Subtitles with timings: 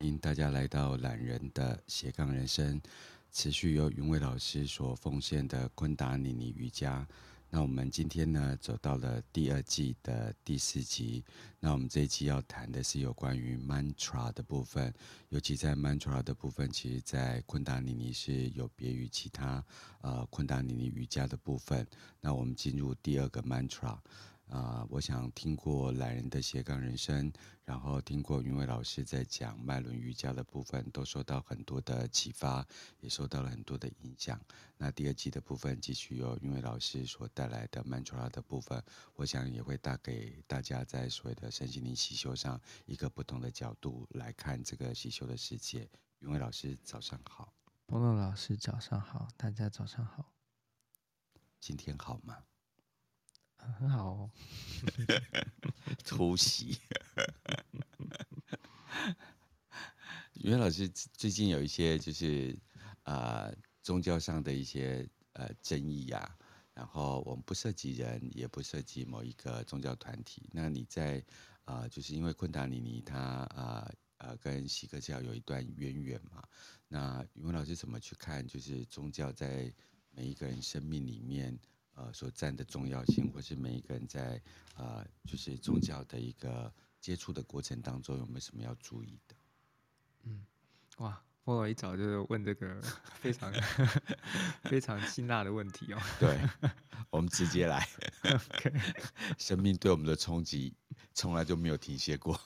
[0.00, 2.80] 欢迎大家来到懒人的斜杠人生，
[3.32, 7.04] 持续由云伟老师所奉献的昆达尼尼瑜伽。
[7.50, 11.24] 那我们今天呢，走到了第二季的第四集。
[11.58, 14.94] 那我们这一期要谈的是有关于 mantra 的部分，
[15.30, 19.64] 尤其在 mantra 的部分，其实在昆达尼尼是有别于其他
[20.02, 21.84] 呃昆达尼尼瑜伽的部分。
[22.20, 23.98] 那我们进入第二个 mantra。
[24.48, 27.30] 啊、呃，我想听过懒人的斜杠人生，
[27.64, 32.66] 然后听过云伟老师在讲脉轮瑜伽的部分，都受到很多的启发，
[33.00, 34.40] 也受到了很多的影响。
[34.78, 38.82] 那第二季的部分继续由云伟老师所带来的曼陀拉的部分，
[39.16, 45.86] 我想也会带给大家在所谓的身心灵习修上一个不同的角度来看这个习修的世界。
[46.20, 47.52] 云伟老师早上好，
[47.84, 50.32] 波诺老师早上好，大家早上好，
[51.60, 52.38] 今天好吗？
[53.72, 54.30] 很好哦，
[56.04, 56.78] 突袭。
[60.34, 62.56] 云老师最近有一些就是
[63.02, 66.38] 啊、呃、宗教上的一些呃争议呀、啊，
[66.74, 70.48] 然后我们不涉及人，也不涉及某一个宗教团体。
[70.52, 71.18] 那你在
[71.64, 76.42] 啊、呃，就是因为昆达尼尼他啊呃，呃跟锡克教有一段渊源嘛？
[76.86, 78.46] 那云老师怎么去看？
[78.46, 79.72] 就是宗教在
[80.10, 81.58] 每一个人生命里面。
[81.98, 84.40] 呃，所占的重要性，或是每一个人在
[84.76, 89.34] 呃，就是宗教的一个接触的过程当中，有没有什么要注意的？
[90.22, 90.46] 嗯，
[90.98, 92.80] 哇，我一早就问这个
[93.18, 93.52] 非常
[94.62, 96.00] 非常辛辣的问题哦。
[96.20, 96.38] 对，
[97.10, 97.84] 我们直接来。
[99.36, 100.72] 生命对我们的冲击
[101.14, 102.40] 从来就没有停歇过。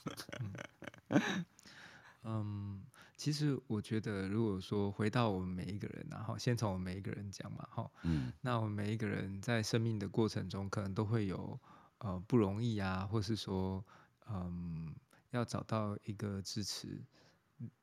[2.23, 2.83] 嗯。
[3.23, 11.57] 其实我觉得，如果说回到我们每一个人，然后先从我们每一个人讲嘛，哈，嗯，那我们每一个人在生命的过程中，可能都会有
[11.99, 13.81] 呃不容易啊，或是说
[14.29, 14.93] 嗯
[15.31, 17.01] 要找到一个支持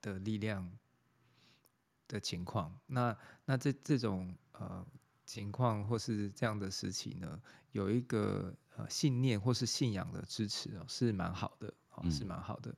[0.02, 0.70] 的力量
[2.06, 2.78] 的情况。
[2.84, 3.16] 那
[3.46, 4.86] 那这这种呃
[5.24, 7.40] 情况或是这样的时期呢，
[7.72, 12.74] 有一个呃信念或是信仰的支持哦，是蛮好的，哦，是蛮好的。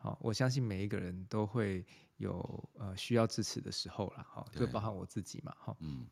[0.00, 1.84] 好，我相信每一个人都会
[2.18, 6.06] 有呃需要支持的时候啦，哈，就包含我自己嘛，哈，嗯，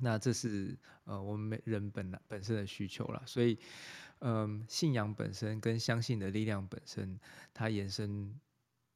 [0.00, 3.58] 那这是呃我们每人本来本身的需求啦，所以，
[4.20, 7.18] 嗯、呃，信仰本身跟相信的力量本身，
[7.52, 8.32] 它延伸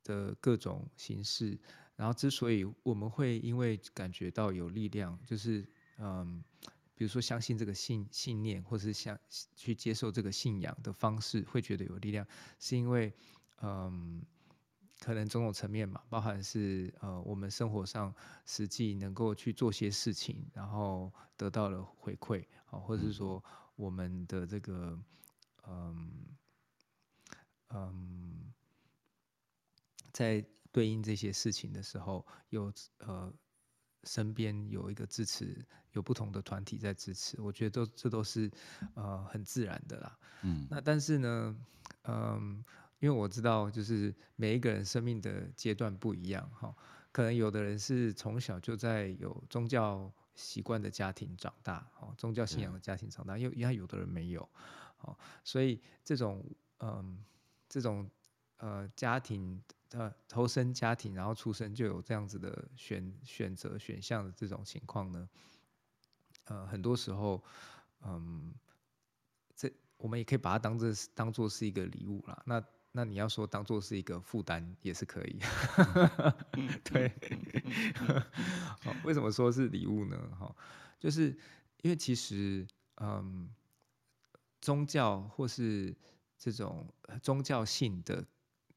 [0.04, 1.58] 的各种形式，
[1.96, 5.68] 然后之所以我们会因为感觉到有力量，就是
[5.98, 9.18] 嗯、呃，比如说相信这个信信念，或是想
[9.56, 12.24] 去接受这个信仰的方式，会觉得有力量，
[12.60, 13.12] 是因为。
[13.62, 14.22] 嗯，
[15.00, 18.14] 可能种种层面嘛，包含是呃，我们生活上
[18.46, 23.42] 实际能够去做些事情，然后得到了回馈，啊，或者是说
[23.76, 24.98] 我们的这个
[25.66, 26.26] 嗯
[27.68, 28.52] 嗯，
[30.12, 30.42] 在
[30.72, 33.32] 对应这些事情的时候，有呃
[34.04, 38.50] 身边有一个支持，有不同的团体在支持，我觉得都这都是
[38.94, 40.18] 呃很自然的啦。
[40.42, 41.56] 嗯，那但是呢，
[42.04, 42.64] 嗯。
[43.00, 46.74] 因为我知道，就是每一个人生命的阶段不一样，哈，
[47.10, 54.46] 可能有的人是从小就在有宗教习惯的家庭长大，哈，宗教信仰的家庭长大，因为因为有的人没有，
[55.00, 56.44] 哦，所以这种，
[56.80, 57.24] 嗯，
[57.70, 58.06] 这种，
[58.58, 59.62] 呃，家庭，
[59.92, 65.26] 呃，投身家庭，然后出生就有这样子的选选择选项的这种情况呢，
[66.44, 67.42] 呃，很多时候，
[68.02, 68.52] 嗯，
[69.56, 72.62] 这我们也可以把它当做当做是一个礼物啦，那。
[72.92, 75.38] 那你要说当做是一个负担也是可以，
[76.82, 77.12] 对。
[78.80, 80.16] 好，为什么说是礼物呢？
[80.36, 80.52] 哈，
[80.98, 81.28] 就是
[81.82, 83.48] 因为其实，嗯，
[84.60, 85.96] 宗教或是
[86.36, 86.92] 这种
[87.22, 88.26] 宗教性的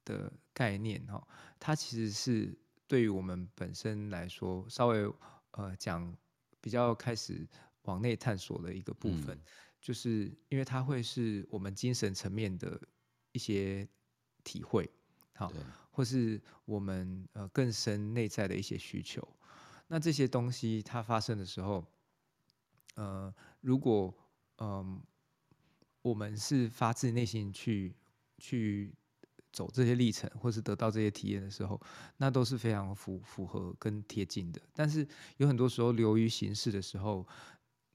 [0.06, 1.28] 的概念，哈，
[1.60, 2.56] 它其实是
[2.88, 5.12] 对于我们本身来说，稍微
[5.52, 6.16] 呃讲
[6.62, 7.48] 比较开始
[7.82, 9.42] 往内探索的一个部分，
[9.82, 12.80] 就是因为它会是我们精神层面的
[13.32, 13.90] 一些。
[14.44, 14.90] 体会，
[15.34, 15.52] 好，
[15.92, 19.28] 或是我们呃更深内在的一些需求，
[19.88, 21.86] 那这些东西它发生的时候，
[22.96, 24.14] 呃，如果
[24.58, 25.02] 嗯、呃、
[26.02, 27.96] 我们是发自内心去
[28.38, 28.94] 去
[29.52, 31.80] 走这些历程，或是得到这些体验的时候，
[32.18, 34.60] 那都是非常符符合跟贴近的。
[34.74, 35.08] 但是
[35.38, 37.28] 有很多时候流于形式的时候，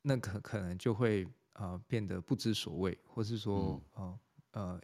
[0.03, 4.19] 那可可能就会呃变得不知所谓，或是说呃，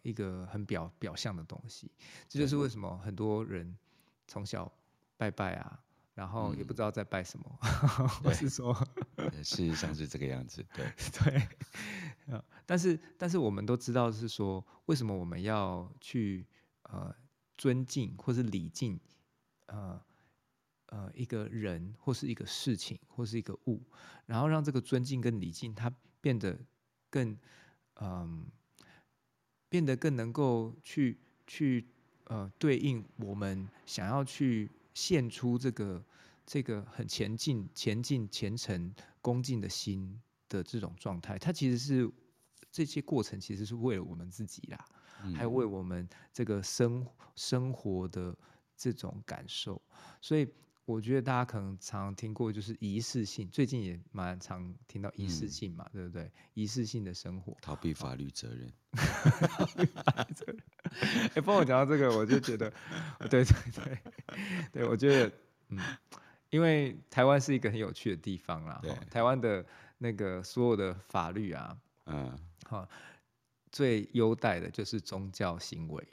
[0.02, 1.90] 一个很表表象的东西，
[2.28, 3.76] 这就是为什么很多人
[4.26, 4.70] 从小
[5.16, 5.82] 拜拜啊，
[6.14, 7.58] 然后也不知道在拜什么，
[8.24, 8.74] 我、嗯、是说，
[9.42, 10.86] 事实上是这个样子，对
[12.28, 12.42] 对。
[12.66, 16.46] 但是但是我们都知道是说，为什么我们要去
[16.84, 17.14] 呃
[17.58, 18.98] 尊敬或是礼敬，
[19.66, 20.00] 呃
[20.86, 23.82] 呃一个人或是一个事情或是一个物，
[24.24, 26.58] 然后让这个尊敬跟礼敬它变得
[27.10, 27.32] 更
[27.96, 28.46] 嗯、呃，
[29.74, 31.18] 变得更能够去
[31.48, 31.84] 去
[32.26, 36.00] 呃对应我们想要去献出这个
[36.46, 42.08] 这个很前进、前进、虔诚、恭敬的心的这种状态，它其实是
[42.70, 44.78] 这些过程其实是为了我们自己啦。
[45.34, 47.04] 还有为我们这个生
[47.34, 48.32] 生活的
[48.76, 49.82] 这种感受，
[50.20, 50.46] 所以
[50.86, 53.48] 我觉得大家可能常常听过，就是仪式性。
[53.48, 56.30] 最近也蛮常听到仪式性嘛，嗯、对不对？
[56.52, 58.70] 仪式性的生活，逃避法律责任。
[61.34, 62.72] 哎，帮我讲到这个，我就觉得，
[63.30, 63.98] 对对对，
[64.72, 65.32] 对我觉得，
[65.70, 65.78] 嗯，
[66.50, 68.78] 因为台湾是一个很有趣的地方啦。
[68.82, 69.64] 对，台湾的
[69.98, 72.86] 那个所有的法律啊，嗯，好。
[73.74, 76.08] 最优待的就是宗教行为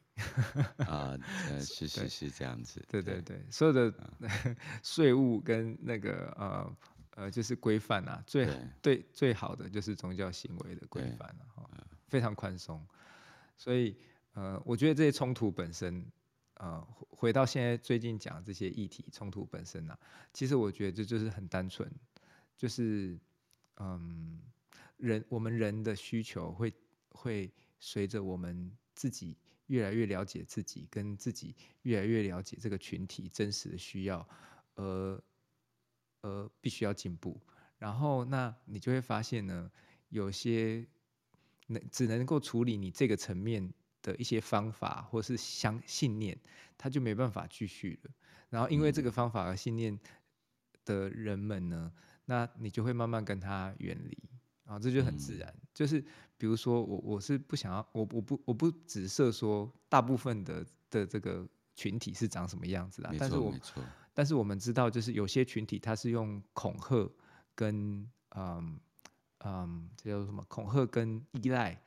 [0.78, 1.14] 啊，
[1.48, 3.94] 呃，是是是这样子，对对对，所有的
[4.82, 6.78] 税务跟那个呃
[7.12, 12.84] 呃，就是规范啊，最对，对最好的就是宗教行为的规范啊，非常宽松。
[13.56, 13.96] 所以
[14.34, 16.04] 呃，我觉得这些冲突本身，
[16.56, 16.82] 呃，
[17.12, 19.96] 回到现在最近讲这些议题冲突本身啊，
[20.34, 21.88] 其实我觉得这就是很单纯，
[22.58, 23.20] 就是
[23.78, 24.42] 嗯，
[24.98, 26.74] 人我们人的需求会。
[27.12, 29.38] 会随着我们自己
[29.68, 34.28] 越来越了解自己，跟自己越来越了解这个群体真实的需要，
[34.76, 35.24] 而
[36.22, 37.40] 而必须要进步。
[37.78, 39.72] 然后，那你就会发现呢，
[40.10, 40.86] 有些
[41.68, 46.38] 能只能够处理你这个层面的一些方法或是相信念，
[46.78, 48.12] 他就没办法继续了。
[48.50, 50.00] 然后，因为这个方法和信念
[50.86, 51.92] 的人们呢，
[52.26, 54.31] 那你就会慢慢跟他远离。
[54.72, 55.50] 啊，这就很自然。
[55.50, 56.02] 嗯、就是
[56.38, 61.46] 比如说，我我是不想要，我我不我不只设说大部分的的这个
[61.76, 63.14] 群体是长什么样子啊。
[63.20, 63.54] 但是我
[64.14, 67.12] 但是我们知道，就是有些群体它是用恐吓
[67.54, 68.80] 跟嗯
[69.40, 70.42] 嗯，这叫什么？
[70.48, 71.78] 恐吓跟依赖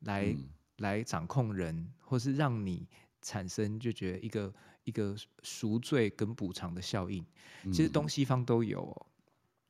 [0.00, 0.44] 来、嗯、
[0.78, 2.86] 来掌控人，或是让你
[3.22, 4.54] 产生就觉得一个
[4.84, 7.24] 一个赎罪跟补偿的效应。
[7.72, 9.06] 其实东西方都有、哦。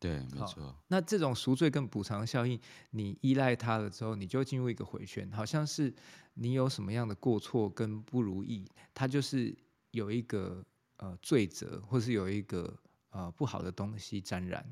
[0.04, 0.76] 对，没错。
[0.88, 2.60] 那这种赎罪跟补偿效应，
[2.90, 5.90] 你依赖它了之后，你就会进入一个回旋，好像是
[6.34, 9.56] 你有什么样的过错跟不如意，它就是
[9.92, 10.62] 有一个
[10.98, 12.78] 呃罪责，或是有一个
[13.12, 14.62] 呃不好的东西沾染，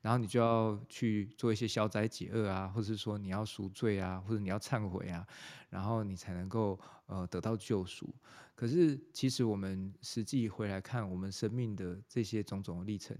[0.00, 5.26] 然后你就要去做一些消灾解厄啊，或是说你要赎罪啊，或者你要忏悔啊，
[5.68, 8.08] 然后你才能够呃得到救赎。
[8.54, 13.14] 可是其实我们实际回来看，我们生命的这些种种的历程。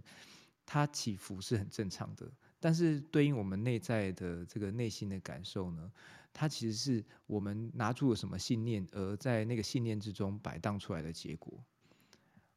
[0.72, 2.30] 它起伏是很正常的，
[2.60, 5.90] 但是对应我们内在的这个内心的感受呢，
[6.32, 11.60] 它其实是我们拿住了什么信念，而在那个信念之中摆荡出来的结果。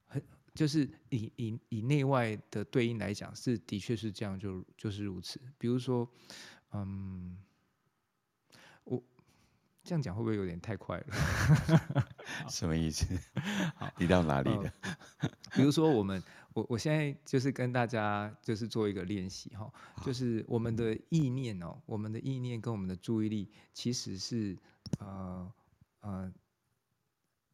[0.06, 0.22] 很
[0.54, 5.42] 就是以以以内外的对应来讲，是的确是这样就，就是如此。
[5.58, 6.08] 比如说，
[6.74, 7.36] 嗯，
[9.84, 11.06] 这样讲会不会有点太快了？
[12.50, 13.06] 什么意思？
[13.98, 14.74] 你到哪里了？
[15.20, 16.22] 嗯，比如说我们。
[16.56, 19.74] 我我现在就是跟大家就是做一个练习哈，
[20.06, 24.56] 就是我们的意念哦，我们的意念跟我们的注意力其实是
[25.00, 25.52] 呃
[26.02, 26.32] 呃，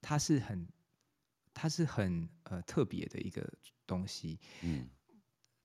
[0.01, 0.67] 它是很
[1.53, 3.49] 它是很呃特别的一个
[3.87, 4.37] 东西。
[4.63, 4.89] 嗯，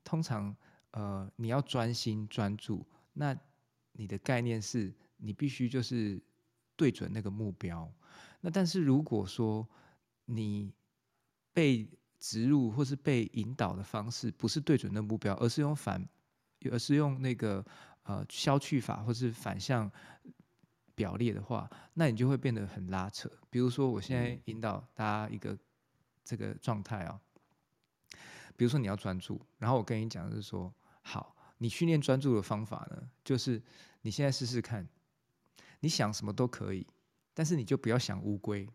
[0.04, 0.56] 通常
[0.92, 3.36] 呃你要专心专注，那
[3.90, 6.22] 你的概念是你必须就是
[6.76, 7.92] 对准那个目标。
[8.40, 9.66] 那但是如果说
[10.26, 10.72] 你
[11.52, 11.88] 被
[12.18, 16.06] 植入或是被引导的方式，不是对准那目标，而是用反，
[16.70, 17.64] 而是用那个
[18.04, 19.90] 呃消去法或是反向
[20.94, 23.30] 表列的话，那你就会变得很拉扯。
[23.50, 25.58] 比如说，我现在引导大家一个
[26.24, 27.20] 这个状态啊，
[28.56, 33.62] 比如说你要专注，然后我跟你讲的是说，好，你训练专注的方法呢，就是
[34.02, 34.88] 你现在试试看，
[35.80, 36.86] 你想什么都可以，
[37.32, 38.68] 但是你就不要想乌龟。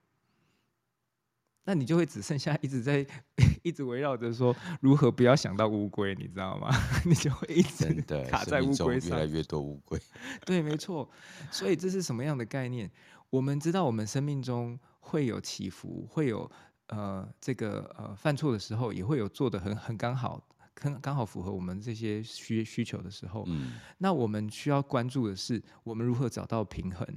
[1.66, 3.06] 那你就会只剩下一直在
[3.62, 6.70] 一直围绕着说如何不要想到乌龟，你知道吗？
[7.06, 7.86] 你就会一直
[8.28, 10.00] 卡在乌龟上，越来越多乌龟。
[10.46, 11.08] 对，没错。
[11.52, 12.90] 所以这是什么样的概念？
[13.30, 16.50] 我们知道，我们生命中会有起伏，会有
[16.88, 20.44] 呃这个呃犯错的时候，也会有做的很很刚好，
[20.80, 23.44] 很刚好符合我们这些需需求的时候。
[23.48, 23.74] 嗯。
[23.98, 27.08] 那我们需要关注的是，我们如何找到平衡。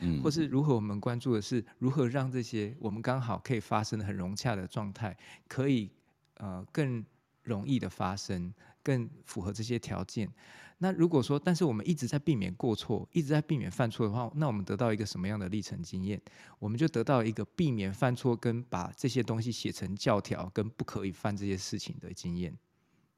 [0.00, 5.16] 嗯，或是如何我们关注的是如何让这些我们刚好可以发生的很融洽的状态，
[5.48, 5.90] 可以
[6.36, 7.04] 呃更
[7.42, 10.32] 容易的发生，更符合这些条件。
[10.80, 16.22] 那如果说，但是我们一直在避免过错，一直在避免犯错的话，那我们得到一个什么样的历程经验？
[16.60, 22.56] 我们就得到一个避免犯错跟把这些东西写成教条，跟不可以犯这些事情的经验，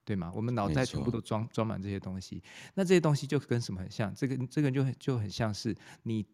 [0.04, 0.32] 对吗？
[0.34, 2.42] 我们脑袋全部都装装满这些东西，
[2.74, 4.12] 那这些东西就跟什么很像？
[4.14, 6.26] 这个这个就很就很像是你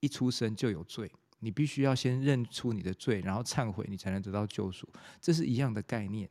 [0.00, 1.10] 一出生就有罪，
[1.40, 4.88] 你必须要先认出你的罪，然后忏悔，你才能得到救赎，
[5.20, 6.28] 这是一样的概念。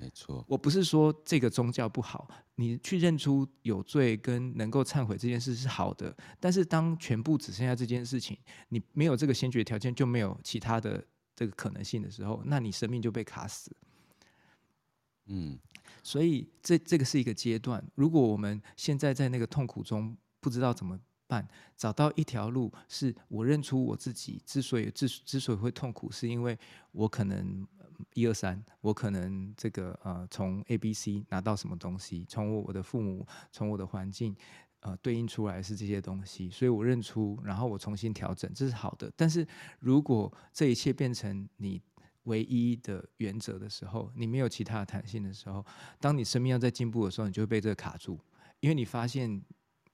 [0.00, 8.38] 没错，我不是说这个宗教不好，你去认出有罪跟能够忏悔这件事是好的，但是当全部只剩下这件事情，
[8.68, 13.74] 你没有这个先决条件，就没有其他的这个可能性的时候，那你生命就被卡死。
[15.26, 15.58] 嗯，
[16.02, 17.82] 所以这这个是一个阶段。
[17.94, 26.58] 如果我们现在在那个痛苦中不知道怎么办，找到一条路，是我认出我自己之所以之之所以会痛苦，是因为
[26.92, 27.66] 我可能。
[28.14, 34.36] 一二三，我可能这个呃，从 A、B、C 拿到什么东西，从我的父母，从我的环境，
[34.78, 39.12] 呃，对应出来是这些东西，所以我认出，然后我重新调整，这是好的。
[39.16, 39.44] 但是
[39.80, 41.82] 如果这一切变成你
[42.28, 45.64] 唯一的原则的时候，你没有其他的弹性的时候，
[45.98, 48.18] 当你生命要在进步的时候，你就会被这个卡住，
[48.60, 49.42] 因为你发现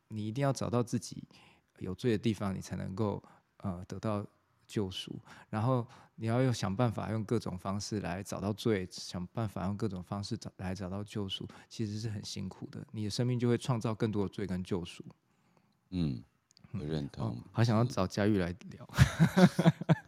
[0.08, 1.24] 你一定要找到自己
[1.78, 3.22] 有罪的地方，你才能够
[3.56, 4.26] 呃得到。
[4.66, 12.82] 救赎，然后你要用想办法用各种方式来找到罪，想办法用各种方式找来找到救赎，其实是很辛苦的。
[12.90, 15.04] 你的生命就会创造更多的罪跟救赎。
[15.90, 16.24] 嗯，
[16.72, 17.26] 我认同。
[17.26, 18.88] 哦、好想要找佳玉来聊。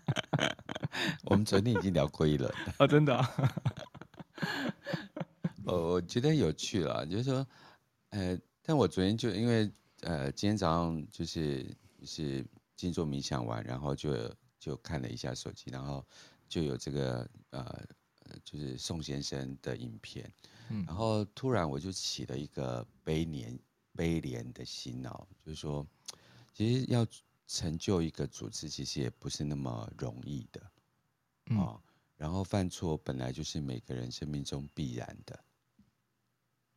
[1.26, 2.75] 我们昨天已经聊过一轮了。
[2.80, 3.54] 哦，真的、 啊。
[5.64, 7.47] 我我觉得有趣了，就是说，
[8.11, 9.71] 呃，但我昨天就因为
[10.02, 11.64] 呃，今天早上就是
[12.00, 14.12] 就是静坐冥想完，然后就。
[14.59, 16.04] 就看了一下手机，然后
[16.49, 17.87] 就有这个呃，
[18.42, 20.28] 就是宋先生的影片，
[20.71, 23.56] 嗯，然后突然我就起了一个悲怜
[23.95, 25.87] 悲怜的心哦，就是说，
[26.52, 27.06] 其实要
[27.47, 30.61] 成就一个组织，其实也不是那么容易的，
[31.50, 31.80] 哦，
[32.16, 35.44] 然后犯错本来就是每个人生命中必然的，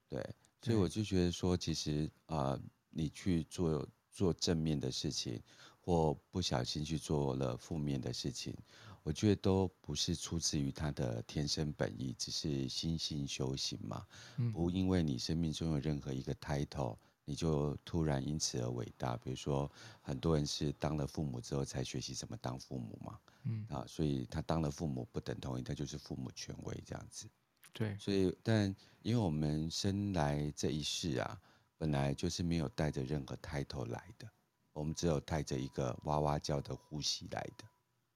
[0.07, 5.41] 对，所以我就觉得说，其实啊，呃，你去做做正面的事情。
[5.81, 8.55] 或不小心去做了负面的事情，
[9.01, 14.05] 我觉得都不是出自于他的天生本意，只是心性修行嘛。
[14.37, 14.51] 嗯。
[14.51, 16.95] 不因为你生命中有任何一个 title，
[17.29, 19.15] 你就突然因此而伟大。
[19.17, 19.71] 比如说，
[20.01, 23.19] 很多人是当了父母之后才学习怎么当父母嘛。
[23.43, 23.67] 嗯。
[23.69, 27.27] 啊，所以他当了父母不等同于他就是父母权威这样子。
[27.71, 27.95] 对。
[27.99, 31.39] 所以，但因为我们生来这一世啊，
[31.77, 34.27] 本来就是没有带着任何 title 来的。
[34.73, 37.65] 我们只有带着一个哇哇叫的呼吸来的，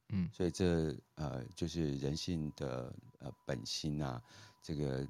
[0.10, 4.22] 嗯，所以这呃就是人性的呃本心啊，
[4.62, 5.06] 这个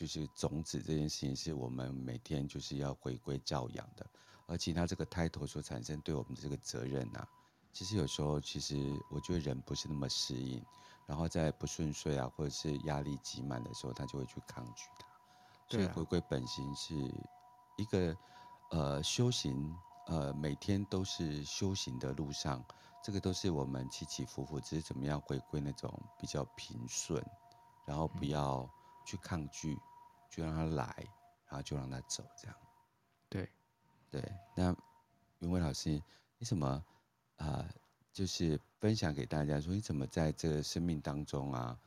[0.00, 4.06] 就是种子这件事情是我们每天就是要回归教养的，
[4.46, 7.28] 而其他这个 title 所产生对我们的这个责任啊，
[7.70, 10.64] 其实有时候其实我觉得人不是那么适应，
[11.06, 15.06] 然后在不顺遂啊或者是压力积满的时候，他就会去抗拒它，
[15.68, 16.94] 所以回归本心是
[17.76, 18.16] 一个
[18.70, 19.76] 呃修行。
[20.06, 22.64] 呃，每天都是修行的路上，
[23.04, 27.22] 这个都是我们起起伏伏，只是怎么样回归那种比较平顺，
[27.84, 28.68] 然后不要
[29.04, 29.78] 去抗拒，
[30.30, 30.94] 就让他来，
[31.48, 32.56] 然后就让他走，这样。
[33.28, 33.48] 对，
[34.10, 34.32] 对。
[34.56, 34.74] 那
[35.40, 35.90] 云伟老师，
[36.38, 36.66] 你怎么
[37.36, 37.68] 啊、呃？
[38.12, 41.80] 就是分享给大家说，你怎么在这个生命当中啊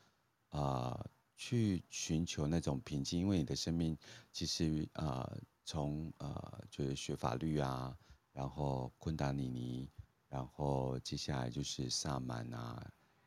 [0.50, 3.20] 啊、呃，去寻求那种平静？
[3.20, 3.98] 因为你的生命
[4.32, 7.98] 其实啊、呃，从呃，就是学法律啊。
[8.32, 9.88] 然后昆达尼尼，
[10.28, 12.84] 然后接下来就是萨满啊、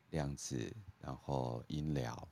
[0.09, 2.27] 量子，然后音疗。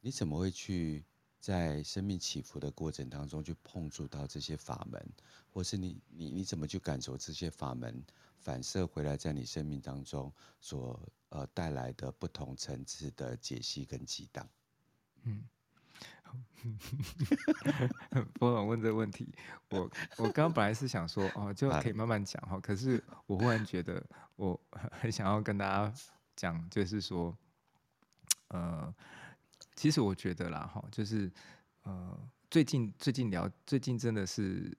[0.00, 1.04] 你怎么会去
[1.40, 5.00] 在生命起伏的过程当中去碰触到这些法门，
[5.52, 8.02] 或是你你你怎么去感受这些法门
[8.38, 14.48] 反射回来在你生命当中所呃带来的不同层次的解析跟激荡？
[15.24, 15.44] 嗯。
[18.34, 19.32] 波总问这个问题，
[19.70, 24.04] 我我刚刚本来是想说哦，就可以慢慢讲哈，可是我忽然觉得
[24.36, 25.94] 我很想要跟大家
[26.36, 27.34] 讲，就是说，
[28.48, 28.94] 呃，
[29.78, 31.30] 其实我觉得啦哈，就是
[31.82, 32.18] 呃，
[32.50, 34.76] 最近最近聊，最近真的是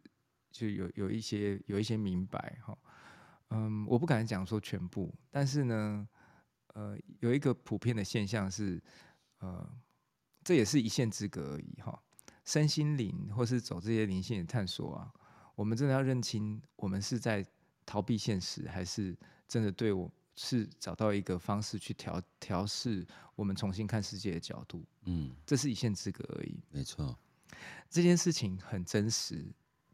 [0.51, 2.77] 就有有一些有一些明白哈，
[3.51, 6.07] 嗯，我不敢讲说全部，但是呢，
[6.73, 8.81] 呃，有一个普遍的现象是，
[9.39, 9.67] 呃。
[10.41, 12.01] 这也是一线之隔而已哈，
[12.45, 15.13] 身心灵或是走这些灵性的探索啊，
[15.53, 17.45] 我们真的要认清，我们是在
[17.85, 19.15] 逃避现实，还是
[19.47, 20.09] 真的对我
[20.41, 23.05] 是找到一个方式去调调试
[23.35, 24.85] 我们重新看世界的角度？
[25.03, 26.57] 嗯，这是一线之隔而已。
[26.71, 27.13] 没错。
[27.89, 29.45] 这件事情很真实，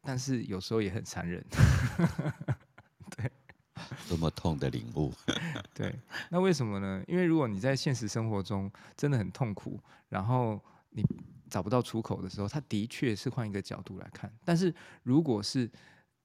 [0.04, 1.44] 但是有时候也很残忍。
[3.18, 3.32] 对，
[4.08, 5.12] 多么痛的领悟。
[5.74, 6.00] 对，
[6.30, 7.04] 那为什么呢？
[7.08, 11.04] 因为如果你在现实生活中真的很痛苦，然后你
[11.50, 14.32] 找不到出口的时候，他的确是换一个角度来看。
[14.44, 14.72] 但是
[15.02, 15.72] 如果是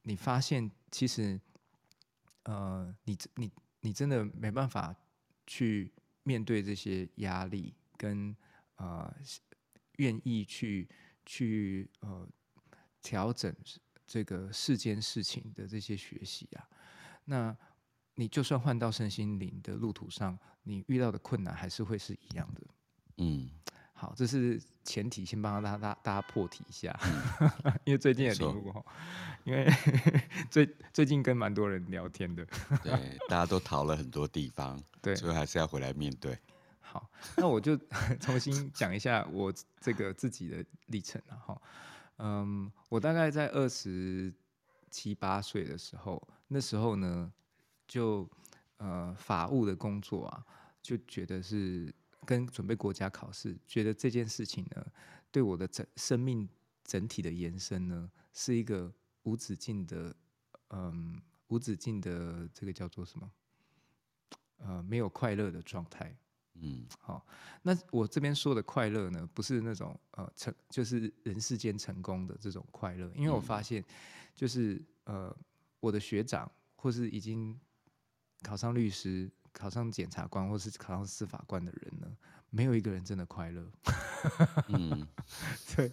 [0.02, 1.40] 你发现，其实，
[2.42, 3.50] 呃，你你
[3.80, 4.94] 你真的没办法
[5.46, 8.36] 去面对这些压力，跟
[8.76, 9.14] 呃，
[9.96, 10.88] 愿意去。
[11.26, 12.28] 去呃
[13.02, 13.54] 调整
[14.04, 16.68] 这个世间事情的这些学习啊，
[17.24, 17.56] 那
[18.16, 22.62] 你就算换到身心灵的路途上，你遇到的困难还是会是一样的。
[23.18, 23.48] 嗯，
[24.00, 26.98] 好，这是前提，先帮大家大大家破题一下，
[27.84, 28.82] 因为最近也领悟哈，
[29.44, 29.70] 因为
[30.50, 32.42] 最最近跟蛮多人聊天的，
[32.82, 32.92] 对，
[33.28, 36.38] 大家都逃了很多地方， 对，所以还是要回来面对。
[36.80, 37.76] 好，那我就
[38.18, 41.62] 重新讲一下我这个自己的历程了哈。
[42.16, 44.32] 嗯，我大概在二十
[44.90, 47.30] 七八岁的时候，那时候呢，
[47.86, 48.26] 就
[48.78, 50.42] 呃法务的工作啊，
[50.80, 51.94] 就觉得是
[52.26, 54.86] 跟准备国家考试，觉得这件事情呢，
[55.30, 56.48] 对我的整生命
[56.84, 60.14] 整体的延伸呢，是一个无止境的，
[60.68, 63.30] 嗯，无止境的这个叫做什么？
[64.58, 66.14] 呃，没有快乐的状态。
[66.62, 67.26] 嗯，好，
[67.62, 73.82] 那我这边说的快乐呢，不是那种呃成，就是人世间成功的这种快乐，因为我发现，
[74.34, 75.34] 就是呃
[75.78, 77.58] 我的学长或是已经
[78.42, 82.06] 考上律师、考上检察官或是考上司法官的人呢，
[82.50, 83.70] 没有一个人真的快乐。
[84.68, 85.06] 嗯，
[85.76, 85.92] 对。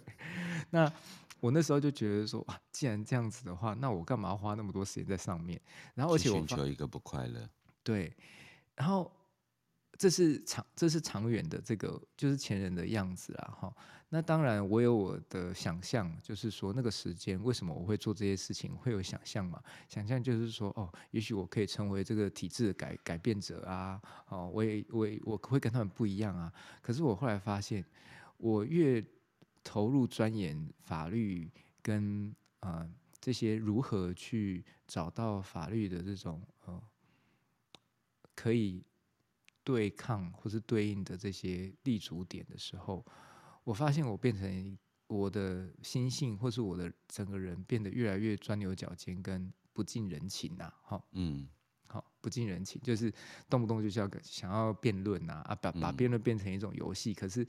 [0.70, 0.92] 那
[1.40, 5.60] 我那时候就觉得说，哇，既然这样子的话，那我干嘛要花那么多时间在上面？
[5.94, 7.48] 然后而且我寻求一个不快乐。
[7.82, 8.16] 对，
[8.74, 9.12] 然后。
[9.98, 13.76] 这是长，这是长远的，这个就是前人的样子啊，哈。
[14.10, 19.62] 那当然，我有我的想象，就是说那个时间，为什么我会做这些事情，会有想象嘛？
[19.86, 26.50] 想象就是说，哦，也许我可以成为这个体制的改改变者啊，哦，我也我也我会跟他们不一样啊。
[26.80, 27.84] 可是我后来发现，
[28.38, 29.04] 我越
[29.62, 31.50] 投入钻研法律
[31.82, 32.88] 跟啊、
[33.20, 36.82] 这些如何去找到法律的这种呃
[38.34, 38.82] 可以。
[39.68, 43.04] 对抗或是对应的这些立足点的时候，
[43.64, 44.78] 我发现我变成
[45.08, 51.46] 我的心性或是我的整个人变得越来越钻牛角尖跟不近人情呐，哈，嗯，
[51.86, 53.12] 好，不近人情，就是
[53.50, 57.46] 动不动就是要想要辩论呐，啊，把把辩论变成一种游戏，可是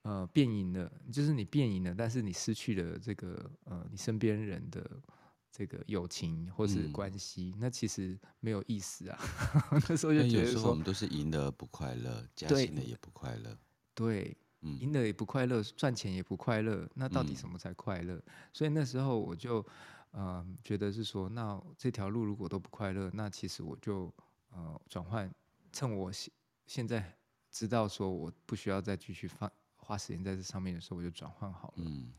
[0.00, 4.90] 呃，辩赢了，就是你辩赢了，但是你失去了这个呃，你身边人的。
[5.58, 9.18] 这个友情或是关系，嗯、那其实没有意思啊。
[9.88, 13.58] 那时候就觉得说，我们都是赢了不快乐，加薪的也不快乐。
[13.92, 16.88] 对，嗯、赢了也不快乐，赚钱也不快乐。
[16.94, 18.14] 那到底什么才快乐？
[18.14, 19.66] 嗯、所以那时候我就
[20.12, 24.14] 呃觉得是说，那这条路如果都不快乐，那其实我就
[24.52, 25.28] 呃转换，
[25.72, 26.32] 趁我现
[26.68, 27.18] 现在
[27.50, 31.84] 知道说我不需要再继续放花时间在这上面的时候，我就转换好了。
[31.84, 32.12] 嗯，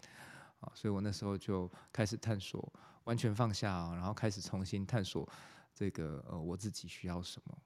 [0.59, 2.73] 啊，所以我那时候就开始探索。
[3.05, 5.27] 完全放下，然后开始重新探索
[5.73, 7.57] 这个呃我自己需要什么，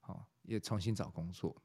[0.00, 1.56] 好，也重新找工作，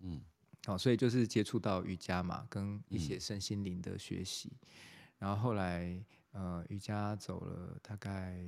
[0.00, 0.22] 嗯，
[0.66, 4.68] 好，所以就是接触到瑜伽嘛，跟一些身心灵的学习，嗯、
[5.18, 8.44] 然后后来呃瑜伽走了大概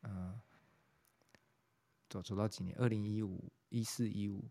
[0.00, 0.40] 呃
[2.10, 4.44] 走走到几年，二零一五一四一五，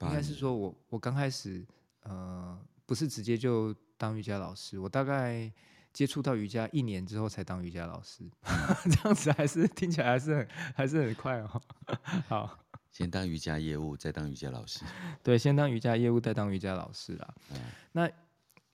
[0.00, 1.64] 应该是说我我刚开始
[2.00, 5.52] 呃不是直接就当瑜伽老师，我大概。
[5.94, 8.28] 接触到瑜伽一年之后才当瑜伽老师，
[8.90, 11.62] 这样子还是听起来还是很 还是很快哦。
[12.28, 12.58] 好，
[12.90, 14.84] 先当瑜伽业务，再当瑜伽老师。
[15.22, 17.34] 对，先当瑜伽业务，再当瑜伽老师啦。
[17.52, 17.56] 嗯、
[17.92, 18.10] 那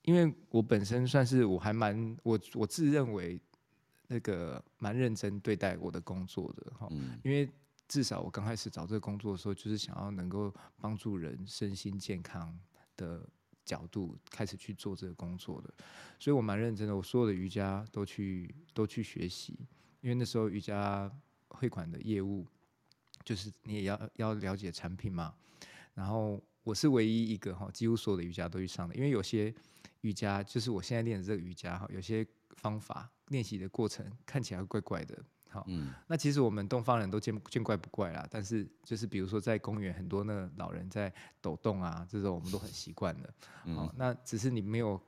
[0.03, 3.39] 因为我本身算是我还蛮我我自认为
[4.09, 7.47] 那个蛮认真对待我的工作的哈，嗯、因为
[7.87, 12.59] 至少我刚开始找这个工作的时候，就是想要能够帮助人身心健康
[12.97, 13.29] 的。
[13.71, 15.73] 角度开始去做这个工作的，
[16.19, 16.97] 所以我蛮认真的。
[16.97, 19.57] 我所有的瑜伽都去都去学习，
[20.01, 21.09] 因为那时候瑜伽
[21.51, 22.45] 会馆的业务
[23.23, 25.33] 就是你也要要了解产品嘛。
[25.95, 29.55] 然后我是唯一一个哈，几乎所有的瑜伽都去上的，因为有些
[30.01, 35.25] 瑜伽就是我现在练的这个瑜伽哈，有些方法练习的过程看起来怪怪的。
[35.51, 38.27] 好，嗯，那其实我们东方人都见见怪不怪啦。
[38.31, 43.35] 但是就是比如说在公园，很多那个老人在抖动啊，这种我们都很习惯的。
[43.75, 45.01] 好，那只是你没有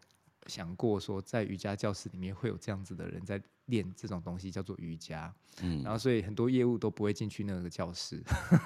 [0.46, 5.32] 想过说，在瑜伽教室里面会有这样子的人在练这种东西，叫做瑜伽。
[5.60, 8.20] 嗯，然后所以很多业务都不会进去那个教室，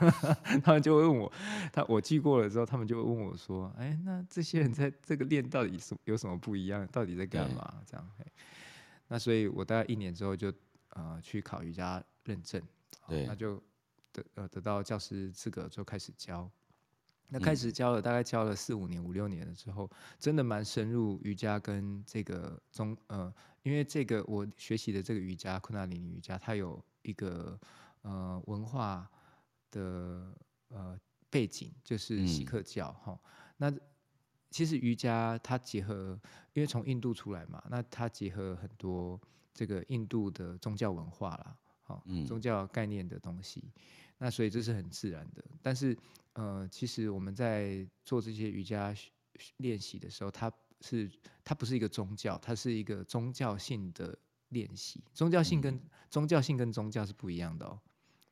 [0.64, 1.30] 他们就会问我，
[1.72, 6.86] 他我记过了之后，他们就会问我说：“哎，那这些人在这个练到底是有什么不一样？
[6.92, 8.10] 到底在干嘛？”这样。
[9.08, 10.52] 那所以我大概一年之后就
[10.96, 12.61] 呃去考瑜伽认证，
[13.06, 13.62] 对，那就
[14.12, 16.50] 得呃得到教师资格，就开始教。
[17.28, 27.59] 那开始教了，大概教了四五年、五六年了之后，真的蛮深入瑜伽跟这个中呃，因为这个我学习的这个瑜伽昆达里尼瑜伽，它有一个
[28.02, 29.11] 呃文化
[29.72, 30.32] 的
[30.68, 30.96] 呃
[31.28, 33.18] 背景，就是锡克教哈、嗯。
[33.56, 33.80] 那
[34.48, 36.16] 其实瑜伽它结合，
[36.52, 39.20] 因为从印度出来嘛，那它结合很多
[39.56, 43.72] 这个印度的宗教文化啦，好，宗教概念的东西。
[44.18, 45.98] 那所以这是很自然的，但是。
[46.38, 48.94] 呃，其实我们在做这些瑜伽
[49.56, 51.10] 练习的时候，它是
[51.42, 54.18] 它不是一个宗教，它是一个宗教性的
[54.50, 55.02] 练习。
[55.14, 57.80] 宗教性跟、嗯、宗教性跟宗教是不一样的哦。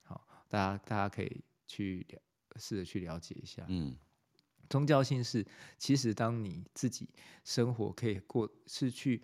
[0.03, 2.07] 好，大家大家可以去
[2.57, 3.65] 试着去了解一下。
[3.69, 3.97] 嗯，
[4.69, 5.43] 宗教性是
[5.79, 7.09] 其实当你自己
[7.43, 9.23] 生活可以过，是去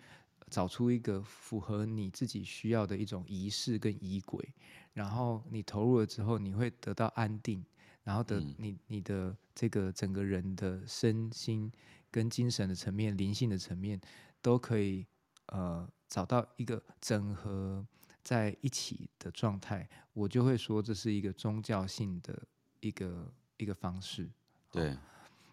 [0.51, 4.53] 找出一个符合你自己需要的一种仪式跟仪轨，
[4.93, 7.65] 然后你投入了之后，你会得到安定。
[8.03, 11.71] 然后的你你的这个整个人的身心
[12.09, 14.01] 跟精神的层面、灵性的层面，
[14.41, 15.05] 都可以
[15.47, 17.85] 呃找到一个整合
[18.23, 19.87] 在一起的状态。
[20.13, 22.41] 我就会说这是一个宗教性的
[22.79, 24.27] 一个一个方式。
[24.71, 24.97] 对。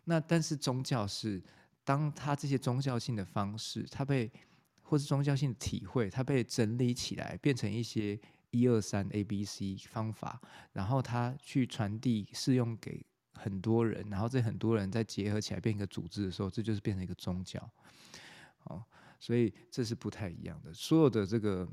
[0.05, 1.43] 那但是宗教是
[1.85, 4.33] 当他这些宗教性的方式，它被
[4.89, 8.19] 或是宗教性的体会，它被整理起来，变成一些。
[8.51, 10.41] 一二三 A B C 方法，
[10.73, 17.61] 然后它去传递适用给很多人，然后这很多人再结合起来变一个组织的时候，这就是变成一个宗教。
[18.65, 18.83] 哦，
[19.21, 20.73] 所以这是不太一样的。
[20.73, 21.69] 所有的这个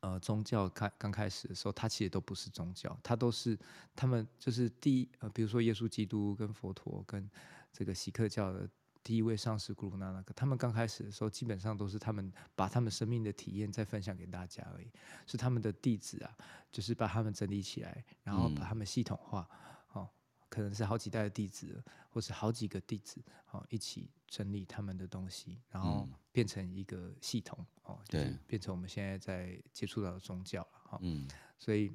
[0.00, 3.56] 呃宗教开刚开始的时候，它其实都不是宗教，它都是
[3.94, 7.30] 他们就是第一呃，比如说耶稣基督跟佛陀跟
[7.72, 8.68] 这个锡克教的。
[9.08, 14.90] 第一位上师古鲁那纳克，他们刚开始的时候，基本上都是他们把他们生命的体验再分享给大家而已。
[15.26, 16.36] 是他们的弟子啊，
[16.70, 19.48] 就是把他们整理起来，然后把他们系统化，
[19.92, 20.06] 哦，
[20.50, 23.18] 可能是好几代的弟子，或是好几个弟子，
[23.50, 31.26] 哦，一起整理他们的东西，然后变成一个系统，哦，就是变成我们现在在接触到的宗教了，哈，嗯，
[31.58, 31.90] 所以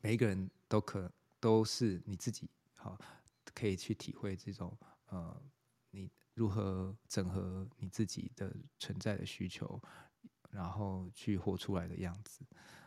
[0.00, 2.96] 每一个人都可都是你自己，好，
[3.52, 5.42] 可以去体会这种，呃。
[5.94, 9.80] 你如何整合你自己的存在的需求，
[10.50, 12.40] 然后去活出来的样子？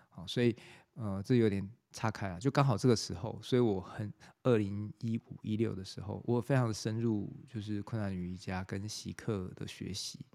[0.10, 0.54] 好，所以
[0.96, 10.26] 呃，这有点岔开了，就刚好这个时候，所以我很二零一五一六的时候，我非常的深入，就是困难瑜伽跟习课的学习。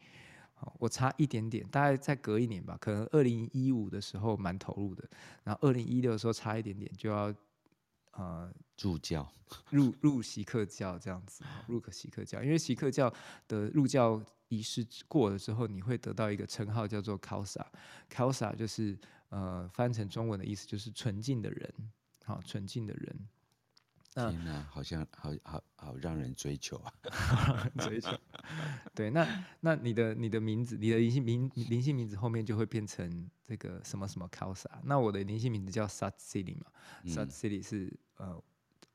[0.79, 5.07] 我差一点点，大概再隔一年吧，可能二零一五的时候蛮投入的，
[5.45, 7.35] 然后二零一六的时候差一点点就要。
[8.12, 9.27] 呃，入教，
[9.70, 13.12] 入入锡克教这样子，入可锡克教，因为锡克教
[13.48, 18.98] 的入教仪式过了之后，你会得到一个称号叫做 Khalsa，Khalsa 就是
[19.31, 21.75] 呃翻成中文的意思就是纯净的人，
[22.25, 23.29] 好，纯净的人。
[24.14, 26.92] 天哪，好像好好好让人追求啊！
[27.81, 28.11] 追求，
[28.95, 34.67] 对，那那你的你的名字，你的灵性名灵性名字后面就会变成这个什么什么 Khalsa。
[34.85, 36.67] 那我的灵性名字叫 Sat City 嘛
[37.05, 38.43] ，Sat City 是呃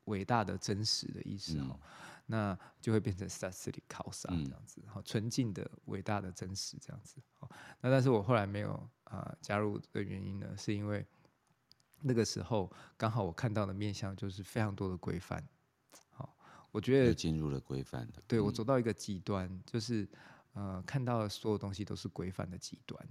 [0.05, 1.79] 伟大的真实的意思哈、嗯。
[2.27, 7.17] 那就会变成 Sat City Khalsa 这样子，好，纯净的伟大的真实这样子。
[7.33, 7.49] 好，
[7.81, 8.71] 那但是我后来没有
[9.05, 11.05] 啊、呃、加入的原因呢，是因为。
[11.99, 15.47] 那个时候刚好我看到的面相就是非常多的规范，好，
[16.71, 20.07] 我觉得进入了规范的，对，我走到一个极端，嗯、就是
[20.53, 23.07] 呃看到的所有东西都是规范的极端，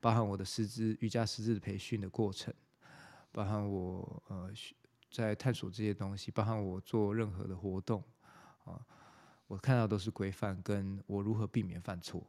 [0.00, 2.52] 包含我的师资瑜伽师资培训的过程，
[3.30, 4.50] 包含我呃
[5.10, 8.02] 在探索这些东西，包含我做任何的活动
[8.64, 8.80] 啊，
[9.46, 12.26] 我看到都是规范，跟我如何避免犯错，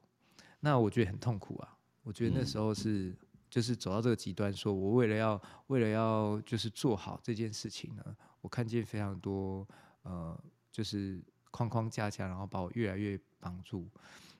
[0.59, 3.09] 那我觉得很痛苦啊，我觉得那时候是。
[3.09, 3.17] 嗯
[3.49, 9.67] 就是走到这个极端，说我为了要为了要就是做好这件事情呢，我看见非常多
[10.03, 10.37] 呃，
[10.71, 13.89] 就是框框架架，然后把我越来越绑住。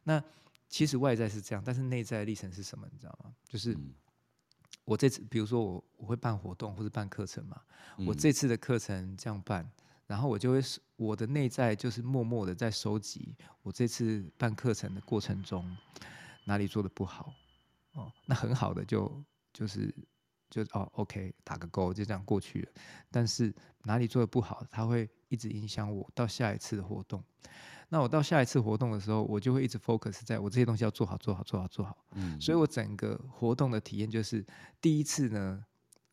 [0.04, 0.24] 那
[0.68, 2.88] 其实外在是这样，但是内在的历程是什么？
[2.92, 3.34] 你知道吗？
[3.48, 3.76] 就是
[4.86, 7.62] 我这次，比如说我我会办活动或者办课程嘛，
[8.08, 9.70] 我这次的课程这样办，
[10.08, 10.62] 然后我就会
[10.96, 15.76] 我的内在就是默默的在收集我这次办课程的过程中
[16.46, 17.34] 哪里做的不好。
[17.94, 19.94] 哦，那很好的就就是
[20.50, 22.72] 就哦，OK，打个勾，就这样过去了。
[23.12, 27.24] 但是哪里做的不好，他会一直影响我到下一次的活动。
[27.92, 31.98] 那我到下一次活动的时候，我就会一直 focus 在我这些东西要做好，做好，做好，做好。
[32.12, 34.46] 嗯，所以我整个活动的体验就是
[34.80, 35.66] 第一次呢，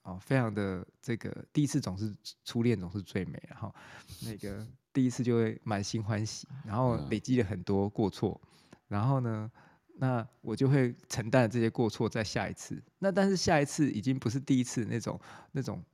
[0.02, 3.74] 哦，非常的这个第一次总是初恋总是最美，然后
[4.22, 8.40] 那个 第一次就会满心欢喜，然后累积了很多过错，
[8.88, 9.50] 然后呢，
[9.96, 12.82] 那我就会承担这些过错在下一次。
[13.00, 15.20] 那但是下一次已经不是第一次那种
[15.52, 15.84] 那种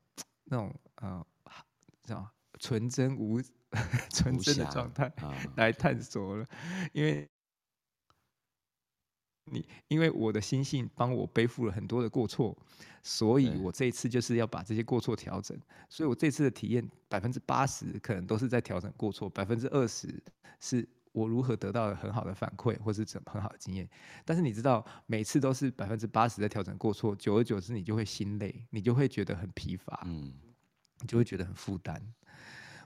[0.44, 1.26] 那种呃，
[2.04, 2.30] 知道
[2.62, 3.42] 纯真无
[4.14, 5.12] 纯真的状态
[5.56, 6.46] 来探索了，
[6.92, 7.28] 因为
[9.50, 12.56] 你因为我的心性帮我背负了很多的过错，
[13.02, 15.58] 所以我这一次就是要把这些过错调整。
[15.90, 20.22] 所以我这次的体验百分之八十可能都是在调整过错，百分之二十
[20.60, 23.88] 是我如何得到了很好的反馈或是怎么很好的经验。
[24.24, 30.32] 但是你知道，每次都是百分之八十在调整过错，久而久之你就会心累，你就会觉得很疲乏，嗯，
[31.02, 32.00] 你就会觉得很负担。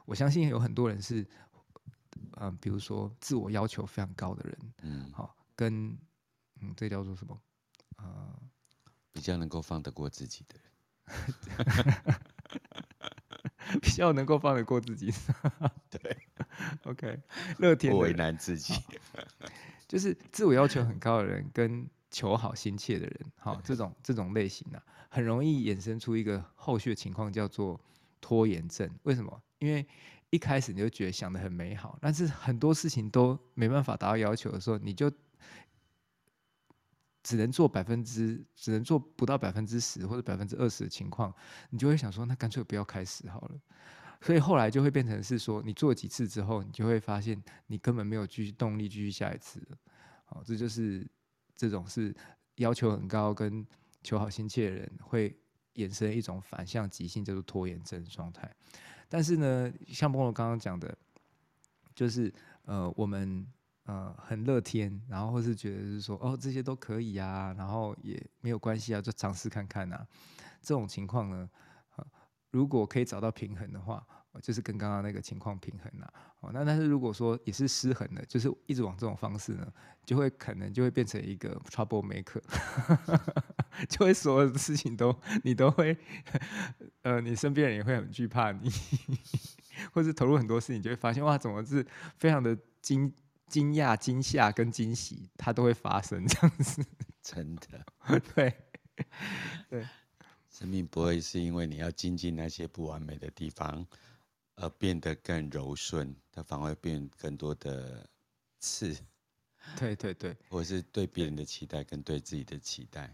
[0.05, 5.96] 我相信有很多人是，嗯、呃，比如说自我要求非常高的人，嗯，好、哦，跟
[6.61, 7.40] 嗯，这叫做什么？
[7.98, 8.35] 呃，
[9.12, 10.72] 比较能够放得过自己的人，
[13.81, 15.12] 比较能够放得过自己，
[15.90, 16.16] 对
[16.85, 17.20] ，OK，
[17.59, 18.74] 乐天不为难自己，
[19.88, 27.81] 就是自我要求很高的人跟求好心切的人，好、哦，这种这种类型呢、啊，很容易衍生出一个后续的情况，叫做
[28.26, 28.90] 拖延症。
[29.04, 29.40] 为什么？
[29.60, 29.86] 因为
[30.30, 35.08] 一开始你就觉得想的很美好，但是很多事情都没办法达到要求的时候，你就
[37.22, 41.32] 只能做百分之，只能做不到百分之十或者百分之二十的情况，
[41.70, 43.60] 你就会想说，那干脆不要开始好了。
[44.20, 49.78] 所以后来就会变成是说，你做几次之后，你就会发现你根本没有继续动力继续下一次了。
[50.24, 51.08] 好，这就是
[51.54, 52.12] 这种是
[52.56, 53.64] 要求很高跟
[54.02, 55.38] 求好心切的人会
[55.76, 58.50] 衍生一种反向急性，叫做拖延症状态。
[59.08, 60.96] 但是呢，像朋友刚刚讲的，
[61.94, 62.32] 就是
[62.64, 63.46] 呃，我们
[63.84, 70.06] 呃很乐天，然后或是觉得是说哦这些都可以啊，然后也没有关系啊，就尝试看看啊。
[70.60, 71.48] 这种情况呢，
[71.94, 72.04] 呃，
[72.50, 74.04] 如果可以找到平衡的话，
[74.42, 76.12] 就是跟刚刚那个情况平衡了。
[76.40, 79.66] 哦，那但是如果说也是失衡的，就是一直往这种方式呢，
[80.05, 82.40] 就会可能就会变成一个 trouble maker，
[83.88, 85.96] 就会所有的事情都你都会，
[87.03, 88.70] 呃，你身边人也会很惧怕你，
[89.92, 91.85] 或是投入很多事情，就会发现哇，怎么是
[92.18, 93.12] 非常的惊
[93.46, 96.85] 惊讶、惊吓跟惊喜，它都会发生这样子，
[97.22, 98.53] 真的，对
[99.70, 99.87] 对，
[100.51, 103.87] 生命不会是因为你要精进那些不完美的地方。
[104.57, 108.09] 而变得更柔顺，它反而会变更多的
[108.59, 108.97] 刺。
[109.77, 113.12] 对对对，或是对别人的期待跟对自己的期待。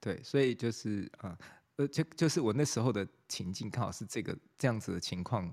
[0.00, 1.38] 对，所以就是啊，
[1.76, 5.52] 呃，就就是我那时候的情境，刚好是这个这样子的情况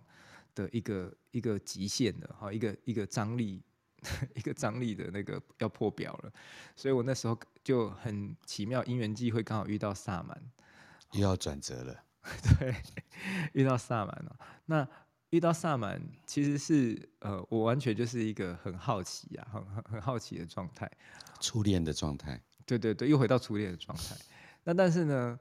[0.55, 3.61] 的一个一个极限的哈，一个一个张力，
[4.35, 6.31] 一个张力的那个要破表了。
[6.77, 10.41] 所以我那时候就很奇妙，因缘际会刚好遇到萨满，
[11.11, 12.03] 又要转折了。
[12.57, 12.73] 对，
[13.51, 14.87] 遇到萨满了，那。
[15.31, 20.89] 遇到萨满其实是呃，我完全就是一个很好奇呀、啊，很很很好奇的状态，
[21.41, 22.41] 初恋的状态。
[22.65, 24.15] 对对对，又回到初恋的状态。
[24.63, 25.37] 那但是呢，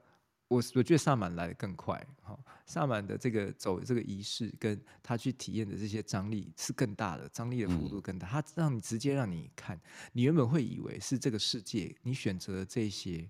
[0.49, 2.05] 我我觉得萨满来得更快。
[2.21, 8.27] 哈，萨满的这个走这个仪式，跟他去体验的这些张力是更大的，张力的幅度更大。
[8.27, 9.79] 他让你直接让你看，
[10.11, 13.29] 你原本会以为是这个世界，你选择了这些，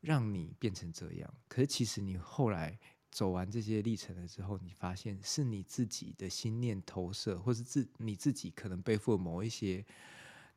[0.00, 1.34] 让你变成这样。
[1.48, 2.78] 可是其实你后来。
[3.10, 9.84] 走完这些历程了之后，你发现是你自己的心念投射，或是自你自己可能背负了某一些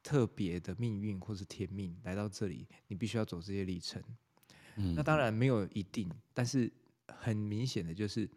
[0.04, 4.04] 特别的命运或是天命来到这里，你必须要走这些历程。
[4.76, 6.72] 嗯，那当然没有一定，但是
[7.08, 8.30] 很明显的就是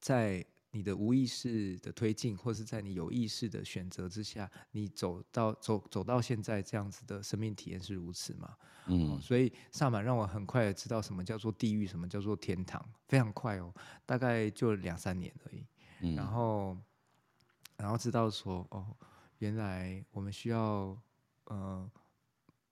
[0.00, 0.44] 在。
[0.70, 8.56] 你的无意识的推进，或是在你有意识的选择之下，你走到走走到现在这样子的生命体验是如此吗？
[8.86, 13.72] 嗯，哦、所以萨满让我很快的知道什么叫做地狱，什么叫做天堂，非常快哦，
[14.04, 15.64] 大概就两三年而已。
[16.00, 16.76] 嗯、然后，
[17.76, 18.94] 然后知道说，哦，
[19.38, 20.96] 原来我们需要
[21.44, 21.90] 呃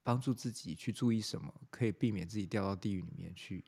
[0.02, 3.64] 帮助自己去注意什么，可以避免自己掉到地狱里面去。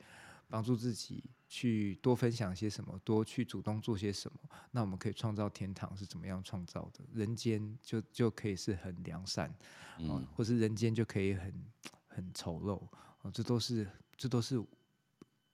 [0.49, 4.39] 帮助自己去多分享些什么，多去主动做些什么，
[4.71, 7.05] 那我们可以创造天堂是怎么样创造的？
[7.13, 9.55] 人间就就可以是很良善，
[9.99, 11.55] 嗯、呃，或是人间就可以很
[12.07, 12.89] 很丑陋，哦、
[13.23, 14.63] 呃，这都是这都是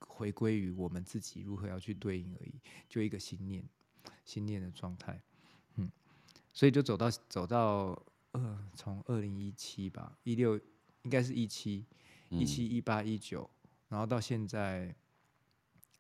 [0.01, 2.55] 回归于我们自己如何要去对应而已，
[2.89, 3.63] 就一个心念
[4.25, 5.23] 心念的状态，
[5.77, 5.91] 嗯，
[6.53, 8.01] 所以就走到走到
[8.33, 10.59] 呃，从二零一七吧，一六
[11.03, 11.85] 应该是一七
[12.31, 13.49] 一七一八一九。
[13.89, 14.95] 然后到现在，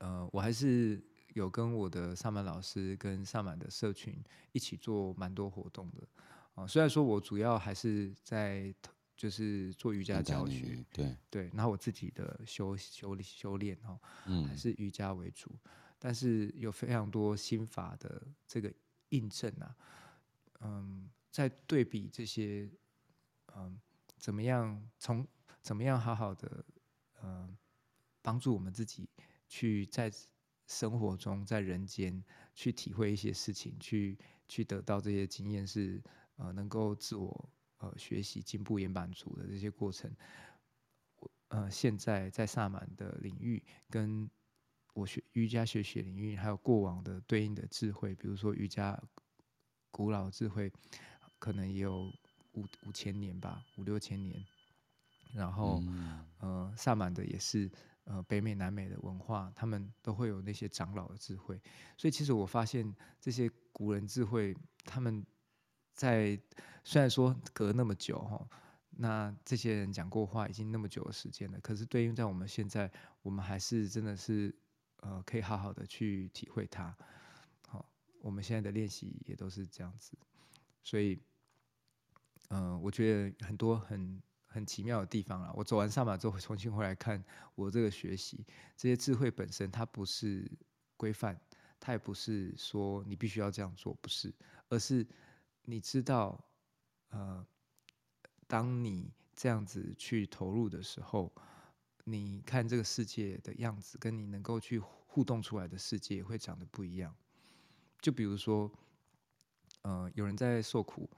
[0.02, 1.00] 呃，我还是
[1.34, 6.08] 有跟我的萨满老师跟萨满的社群一起做蛮多活动的。
[6.54, 6.66] 啊。
[6.66, 8.74] 虽然说我主要还是在
[9.14, 11.16] 就是做瑜伽教学，对。
[11.30, 15.56] 对，然后我自己的修修修炼哦，嗯，还是瑜伽为主，
[16.00, 18.72] 但是有非常多心法的这个
[19.10, 19.76] 印证啊，
[20.62, 22.68] 嗯，在对比这些，
[23.54, 23.80] 嗯，
[24.16, 25.24] 怎么样从
[25.60, 26.64] 怎么样好好的，
[27.22, 27.56] 嗯，
[28.20, 29.08] 帮助我们自己
[29.52, 30.10] 去在
[30.66, 36.02] 生活中在人间去体会一些事情，去去得到这些经验是
[36.36, 37.50] 呃能够自我。
[37.78, 40.08] 呃，学习进步也满足的这些过程，
[41.18, 43.60] 我呃现在在萨满的领域，
[43.90, 44.30] 跟
[44.94, 48.96] 我学瑜伽学习领域，还有过往的对应的智慧，比如说瑜伽
[49.90, 50.72] 古老智慧，
[51.40, 52.04] 可能也有
[52.52, 54.46] 五五千年吧，五六千年。
[55.34, 57.68] 然后、嗯、呃，萨满的也是
[58.04, 61.60] 呃北美南美的文化，他们都会有那些长老的智慧。
[61.96, 65.24] 所以其实我发现这些古人智慧，他们。
[65.94, 66.40] 在
[66.84, 68.48] 虽然说隔那么久哈，
[68.96, 74.56] 那这些人讲过话已经那么久的时间了，可是对应在我们现在，我们还是真的是
[75.00, 76.96] 呃可以好好的去体会它。
[77.68, 77.86] 好，
[78.22, 80.16] 我们现在的练习也都是这样子，
[80.82, 81.20] 所以
[82.48, 84.20] 嗯、呃，我觉得很多很
[84.52, 85.52] 很奇妙的地方啦。
[85.56, 88.44] 我走完上马之后，重新回来看我这个学习
[88.76, 90.50] 这些智慧本身，它不是
[90.96, 91.40] 规范，
[91.80, 94.32] 它也不是说你必须要这样做，不是，
[94.68, 95.06] 而是。
[95.64, 96.44] 你知道，
[97.10, 97.46] 呃，
[98.48, 101.32] 当你这样子去投入的时候，
[102.02, 107.14] 你看这个世界的样子，跟你能够去互动出来的世界会长得不一样。
[108.00, 108.68] 就比如说，
[109.82, 111.08] 呃，有人在受苦，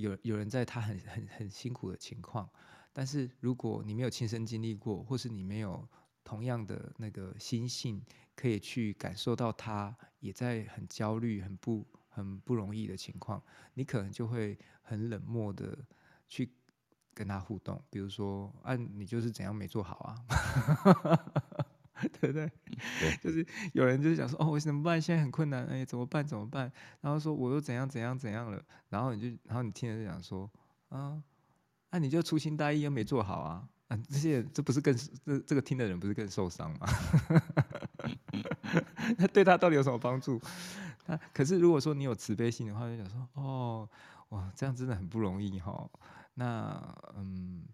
[0.00, 2.48] 有有人在他很很很辛苦的情况，
[2.92, 5.88] 但是如果你没有亲身经历过，或是你没有
[6.24, 8.02] 同样的那个心性，
[8.34, 11.86] 可以去感受到他也在很焦虑、很不。
[12.12, 13.40] 很不容易的情况，
[13.74, 15.78] 你可能就会很冷漠的
[16.26, 16.52] 去
[17.14, 17.80] 跟他互动。
[17.88, 20.16] 比如说，啊，你就是怎样没做好啊，
[22.20, 22.50] 对不对？
[23.00, 25.00] 对，就是有人就是讲说，哦，我怎么办？
[25.00, 26.24] 现在很困难，哎，怎么办？
[26.26, 26.70] 怎么办？
[27.00, 28.62] 然后说我又怎样怎样怎样了？
[28.88, 30.50] 然后你就，然后你听着就讲说，
[30.88, 31.22] 啊，
[31.90, 36.86] 那你就粗心大意又没做好啊，啊，这些这不是更这这个听的人不是更受伤吗？
[39.18, 40.40] 那对他到底有什么帮助？
[41.06, 43.88] 那可是如果说你有慈悲心的话，就想说哦，
[44.30, 45.90] 哇，这样真的很不容易哈。
[46.34, 46.80] 那
[47.16, 47.64] 嗯，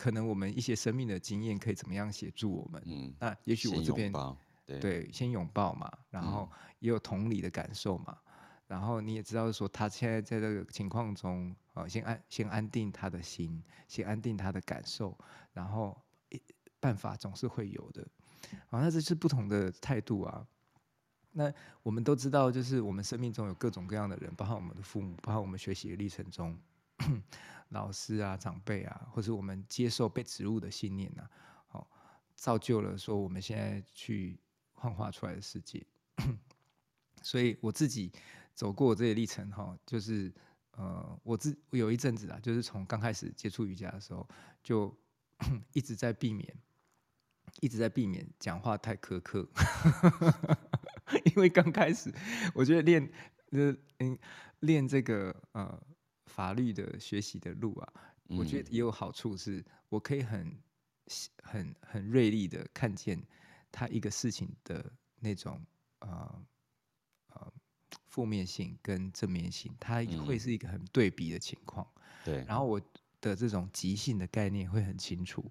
[0.00, 2.82] 可能我们一些生命的经验可以怎么样协助我们？
[2.86, 4.10] 嗯，那也许我这边
[4.64, 8.32] 对，对先拥抱嘛，然后也有同理的感受嘛，嗯、
[8.66, 15.14] 然后你也知道说他现在在这个情况中啊，先安先安定他的心，先安定他的感受，
[15.52, 15.94] 然后
[16.80, 18.02] 办法总是会有的。
[18.70, 20.46] 啊，那这是不同的态度啊。
[21.32, 26.58] 那我们都知道，就是我们生命中有各种各样的人，包括我们的父母，包括我们学习的历程中，
[27.70, 31.30] 老师啊、长辈啊，或是我们接受被植入的信念啊，
[31.66, 31.88] 好，
[32.36, 34.38] 造就了说我们现在去
[34.72, 35.84] 幻化出来的世界。
[37.22, 38.12] 所以我自己
[38.54, 40.32] 走过这些历程，哈，就是
[40.72, 44.28] 呃，我自有一阵子啊，就是从刚开始接触瑜伽的时候，
[44.62, 44.96] 就
[45.72, 46.56] 一直在避免。
[47.60, 49.46] 一直在避免讲话太苛刻，
[51.26, 52.14] 因为刚开始
[52.54, 53.10] 我觉得练
[53.50, 54.16] 呃嗯
[54.60, 55.82] 练这个呃
[56.30, 57.92] 法律的学习的路啊，
[58.28, 60.56] 我觉得也有好处，是我可以很
[61.42, 63.22] 很很锐利的看见
[63.70, 65.60] 他一个事情的那种
[65.98, 66.46] 呃
[67.28, 67.52] 呃
[68.06, 71.86] 负面性跟正面性，它会是一个很对比的情况。
[72.24, 72.80] 对，然后我
[73.20, 75.50] 的这种即兴的概念会很清楚，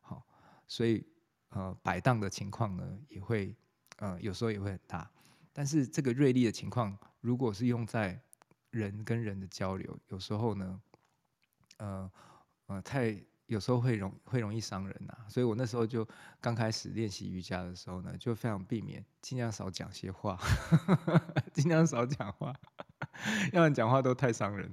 [0.00, 0.26] 好，
[0.66, 1.04] 所以。
[1.50, 3.56] 呃，摆荡的情况呢，也会
[4.00, 5.10] 呃，有时候也会很大。
[5.50, 8.20] 但是这个锐利的情况，如果是用在
[8.78, 10.80] 人跟人的交流，有时候呢，
[11.78, 12.10] 呃
[12.66, 15.28] 呃，太有时候会容会容易伤人呐、啊。
[15.28, 16.06] 所以我那时候就
[16.40, 20.38] 刚开始练习瑜伽的时候呢，就非常避免，尽量少讲些话，
[21.52, 22.54] 尽量少讲话，
[23.52, 24.72] 要不然讲话都太伤人。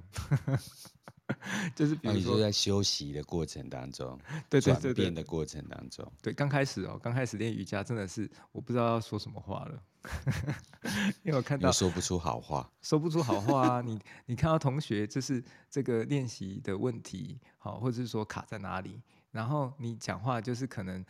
[1.74, 9.82] 就是比如说，在休息的过程当中，对对对，转变的过程当中，对，刚开始哦，刚开始练瑜伽真的是我不知道要说什么话了，
[11.24, 13.80] 因为我看到说不出好话，说不出好话啊。
[13.80, 21.04] 你你看到同学就是这个练习的问题，好，或者是说卡在哪里，然后你讲话就是可能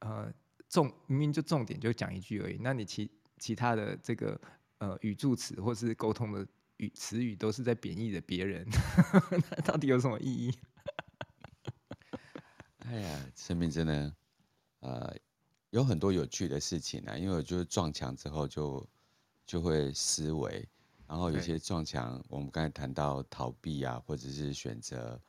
[0.00, 0.32] 呃
[0.68, 4.40] 重明明就重点就讲一句而已，那你其其他的这个
[4.78, 6.46] 呃语助词或是沟通的。
[6.78, 8.66] 语词语都是在贬义的别人，
[9.50, 10.54] 那到底有什么意义？
[12.86, 14.14] 哎呀，生命真的，
[14.80, 15.16] 呃，
[15.70, 18.88] 有很多有趣的事情啊，因为我就是撞墙之后就
[19.44, 20.68] 就会思维，
[21.06, 25.20] 然后有些撞墙，我们刚才谈到逃避啊，或者是选择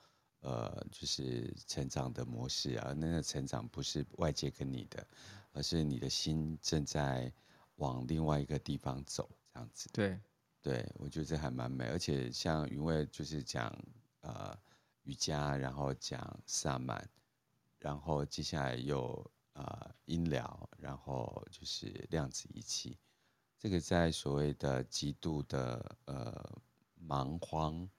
[0.41, 5.07] 呃，就是成长的模式啊，那个成长不是外界跟你的，
[5.53, 7.33] 而是你的心正在
[7.77, 9.89] 往另外一个地方走，这样子。
[9.91, 10.19] 对，
[10.67, 13.71] 对我觉得这还蛮美，而且像云蔚就是讲
[14.21, 14.57] 呃
[15.03, 17.07] 瑜伽，然后讲萨满，
[17.79, 19.31] 然后接下来又。
[19.59, 22.95] 呃，音疗，然后就是量子仪器，
[23.57, 26.61] 这个在所谓的极度的呃
[26.93, 27.89] 蛮荒，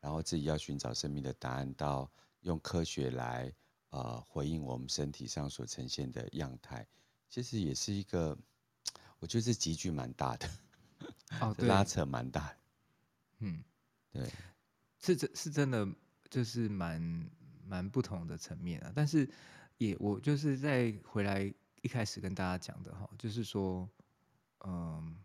[0.00, 2.10] 然后自己要寻找生命的答案，到
[2.40, 3.52] 用科学来
[3.90, 6.88] 呃回应我们身体上所呈现的样态，
[7.28, 8.34] 其实也是一个，
[9.18, 10.48] 我觉得这级距蛮大的，
[11.40, 12.56] 哦，拉扯蛮大的，
[13.40, 13.62] 嗯，
[14.12, 14.28] 对，
[15.00, 15.88] 是真，是真的，
[16.30, 17.30] 就是蛮
[17.66, 19.28] 蛮不同的层面啊，但是。
[19.78, 23.88] 也，我就是在回来一开始跟大家讲的哈，就是说，
[24.64, 25.16] 嗯，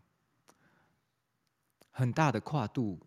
[1.92, 2.98] 很大的跨度，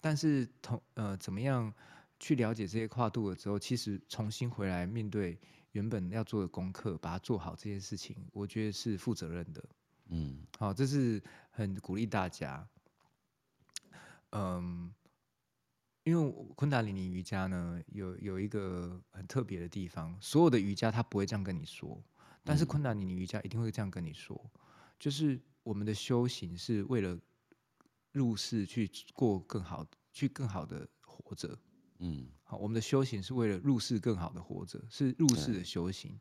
[0.00, 1.70] 但是同呃，怎么样
[2.18, 5.38] 去了解这些跨度了之后，其实重新回来面对
[5.72, 9.62] 原本要做的功课，把它做好这件事情，我觉得是负责任的。
[10.06, 11.22] 嗯，好，这是
[11.56, 12.68] 很鼓励大家。
[14.30, 14.92] 嗯。
[16.06, 22.00] 因为昆达里尼瑜伽呢，有有一个很特别的地方，所有的瑜伽它不会这样跟你说，
[22.44, 24.40] 但是昆达里尼瑜伽一定会这样跟你说，
[25.00, 27.18] 就是我们的修行是为了
[28.12, 31.58] 入世去过更好，去更好的活着。
[31.98, 36.16] 嗯，好，我们的修行是为了入世更好的活着，是入世的修行。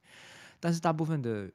[0.60, 1.54] 但是大部分的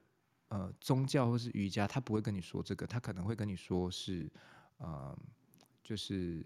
[0.51, 4.29] 呃宗教或是瑜伽，他不会跟你说这个，他可能会跟你说是
[4.77, 5.17] 呃，
[5.83, 6.45] 就是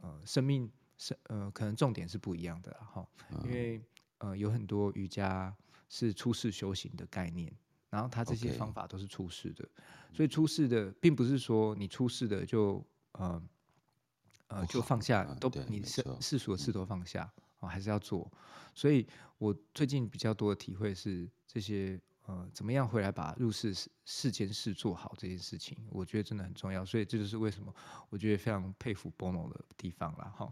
[0.00, 0.70] 呃生命。
[0.98, 3.04] 是呃，可能重点是不一样的哈，
[3.42, 3.82] 因为
[4.18, 5.52] 呃有很多瑜伽
[5.88, 7.52] 是出世修行的概念，
[7.90, 9.68] 然后他这些方法都是出世的.
[10.12, 13.42] 所以出世的并不是说你出世的就呃
[14.46, 17.28] 呃就放下都你世世俗的事都放下
[17.58, 18.30] 哦，还是要做，
[18.72, 19.04] 所以
[19.38, 22.00] 我最近比较多的体会是这些。
[22.26, 26.84] 呃，怎么样回来把入世世间事做好这件事情，我觉得真的很重要。
[26.84, 27.74] 所以这就是为什么
[28.10, 30.48] 我觉得非常佩服 Bono 的地方了哈。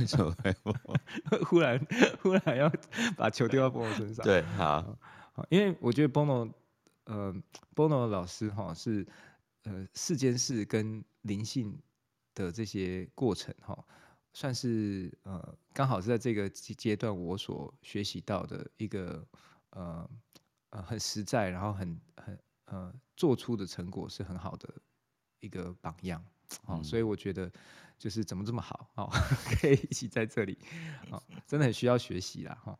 [0.00, 0.74] 为什么佩服？
[1.44, 1.78] 忽然
[2.22, 2.72] 忽然要
[3.14, 4.24] 把球丢到 Bono 身上？
[4.24, 4.98] 对，好，
[5.50, 6.50] 因为我觉得 Bono，
[7.04, 7.34] 呃
[7.74, 9.06] ，Bono 老师哈是
[9.64, 11.78] 呃世间事跟灵性
[12.34, 13.84] 的这些过程哈，
[14.32, 19.28] 算是呃刚好是在这个阶段我所学习到的一个
[19.72, 20.08] 呃。
[20.70, 24.68] 呃，很实在，然后很很呃，做出的成果是很好的
[25.40, 26.24] 一个榜样，
[26.66, 27.50] 哦，嗯、所以我觉得
[27.98, 29.08] 就是怎么这么好，哦，
[29.60, 30.58] 可以一起在这里，
[31.10, 32.78] 哦，真的很需要学习啦，哈、哦。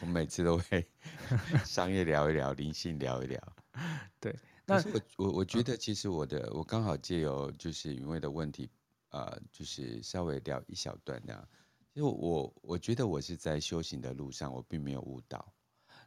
[0.00, 0.86] 我每次都会
[1.64, 3.56] 商业聊一聊，灵性聊一聊，
[4.20, 4.36] 对。
[4.64, 8.70] 但是我我我觉得其实我的、嗯、我刚好借由就是云蔚的问题，
[9.08, 11.48] 呃，就是稍微聊一小段这样，
[11.94, 15.52] 因为我我觉得我是在修行的路上，我并没有误导。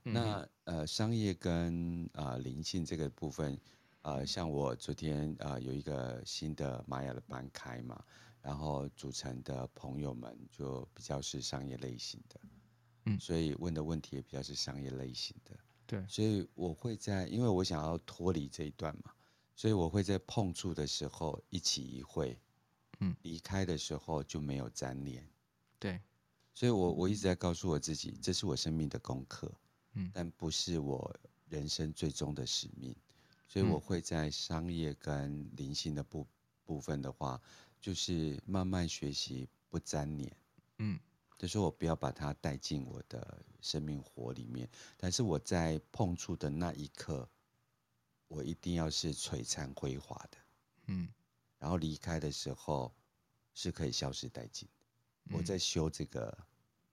[0.03, 3.59] 那呃，商业跟呃灵性这个部分，
[4.01, 8.03] 呃，像我昨天呃有一个新的玛雅的班开嘛，
[8.41, 12.39] 然后组成的朋友们就比较是商业类型的，
[13.05, 19.11] 嗯，所以问的问题也比较是商业类型的，对，所以我会在，因为我想要脱离这一段嘛，
[19.55, 22.39] 所以我会在碰触的时候一起一会，
[23.01, 25.29] 嗯，离开的时候就没有粘连，
[25.77, 26.01] 对，
[26.55, 29.51] 所以我我一直在告诉我自己，这是我生命的功课。
[29.93, 31.13] 嗯，但不是我
[31.49, 32.95] 人生最终的使命，
[33.47, 36.25] 所以我会在商业跟灵性的部
[36.63, 37.41] 部分的话，
[37.81, 40.31] 就是慢慢学习不沾黏，
[40.77, 40.97] 嗯，
[41.37, 47.29] 就是我不要把它带进我的生命活里面，但是我在碰触的那一刻，
[48.29, 50.37] 我一定要是璀璨辉煌的，
[50.85, 51.09] 嗯，
[51.59, 52.93] 然后离开的时候
[53.53, 54.69] 是可以消失殆尽，
[55.31, 56.37] 我在修这个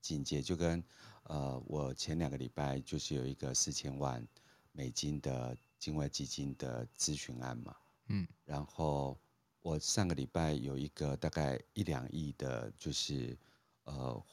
[0.01, 0.83] 境界，就跟。
[1.29, 4.27] 呃，我前两个礼拜就是有一个四千万
[4.73, 7.77] 美金的境外基金的咨询案嘛，
[8.07, 9.19] 嗯，然后
[9.61, 13.37] 我上个礼拜有一个大概一两亿的，就是
[13.85, 14.25] 呃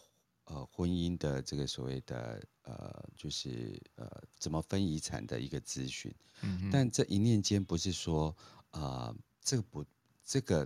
[0.45, 8.33] 呃婚姻的这个所谓的呃就是呃怎么分遗产的一个咨询，嗯，但这一念间不是说
[8.71, 9.85] 啊、呃、这个不
[10.23, 10.65] 这个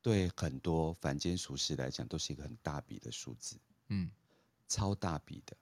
[0.00, 3.56] 对很多凡间俗世来讲都是一个很大笔的数字，
[3.88, 4.08] 嗯，
[4.68, 5.56] 超大笔的。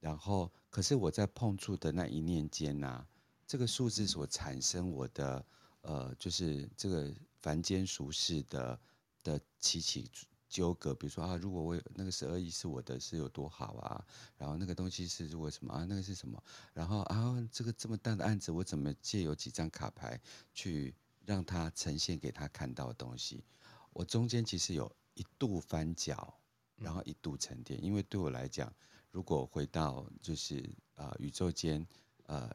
[0.00, 3.06] 然后，可是我在碰触的那一念间呐、啊，
[3.46, 5.44] 这个数字所产生我的
[5.82, 8.80] 呃，就是这个凡间俗世的
[9.22, 10.10] 的起起
[10.48, 14.04] 纠葛，比如说啊，如果我那个十二亿是我的，是有多好啊？
[14.36, 16.42] 然后那个东西是如果什么啊，那个是什么？
[16.72, 20.20] 然后啊，这个这么大的案子，我怎么借由几张卡牌
[20.52, 20.94] 去
[21.24, 23.44] 让他呈现给他看到的东西？
[23.92, 26.34] 我中间其实有一度翻搅，
[26.76, 28.72] 然后一度沉淀，因为对我来讲，
[29.10, 30.58] 如果回到就是
[30.94, 31.86] 啊、呃、宇宙间，
[32.26, 32.50] 呃，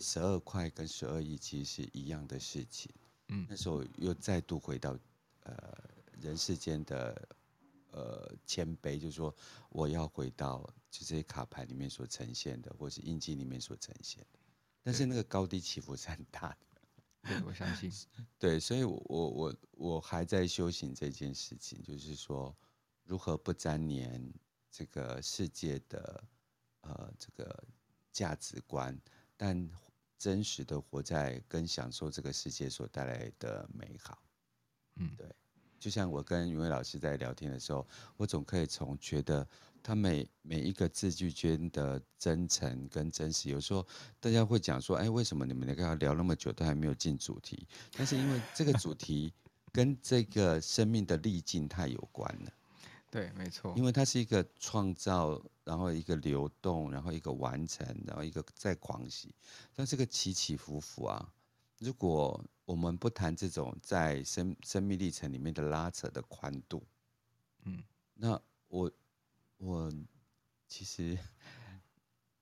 [0.00, 2.90] 十二块跟十二亿其实是一样的事情。
[3.28, 4.98] 嗯，那时候又再度回到
[5.44, 5.78] 呃
[6.20, 7.28] 人世间的
[7.90, 9.34] 呃谦卑，就是说
[9.68, 14.38] 我要回到就这些卡牌里面所呈现的，或是印记里面所呈现的，
[14.82, 16.56] 但是那个高低起伏是很大的。
[17.22, 17.90] 对，我相信。
[18.38, 22.54] 对，所以我，我我我还在修行这件事情，就是说，
[23.04, 24.32] 如何不粘黏
[24.74, 26.24] 这个世界的
[26.80, 27.64] 呃这个
[28.10, 29.00] 价值观，
[29.36, 29.70] 但
[30.18, 34.18] 真实的活在跟享受这个世界所带来的美好。
[34.96, 35.32] 嗯，对。
[35.78, 39.46] 就像我跟云伟老师在聊天的时候，我总可以从觉得。
[39.86, 43.86] 他每每一个字句间的真诚跟真实，有时候
[44.18, 49.30] 大家会讲说：“哎，为什么你们两个要聊那么久都还没有进主题？”但是因为这个主题
[49.70, 52.52] 跟这个生命的历境太有关了。
[53.14, 53.72] 对，没错。
[53.76, 59.32] 因为它是一个创造，然后一个流动，然后一个完成，然后一个再狂喜。
[59.72, 61.32] 但这个起起伏伏啊，
[61.78, 66.84] 如果我们不谈这种在生生命历程里面的拉扯的宽度，
[67.62, 67.84] 嗯，
[68.14, 68.90] 那我。
[69.58, 69.90] 我
[70.68, 71.16] 其实，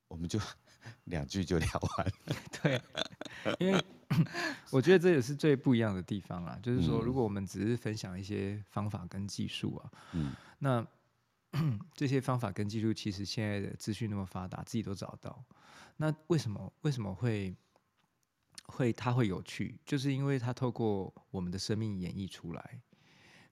[0.09, 0.41] 我们就
[1.05, 2.37] 两句就聊完了。
[2.61, 2.83] 对，
[3.61, 3.85] 因为
[4.71, 6.59] 我觉得这也是最不一样的地方啦。
[6.63, 10.87] 就是说，如果我们只是分享一些方法跟技术啊，嗯， 那
[11.95, 15.45] 这些方法跟技术，其实现在的资讯那么发达，自己都找到。
[15.97, 17.55] 那为什么为什么会
[18.67, 19.79] 会它会有趣？
[19.85, 22.81] 就是因为它透过我们的生命演绎出来。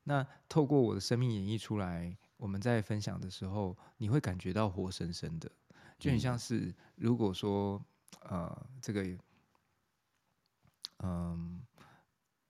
[0.05, 2.17] 那透过我的生命演绎出来。
[2.41, 5.53] 我们在分享的时候，你会感觉到活生生的，
[5.99, 7.79] 就很像是如果说，
[8.23, 9.05] 呃，这个，
[11.03, 11.85] 嗯、呃，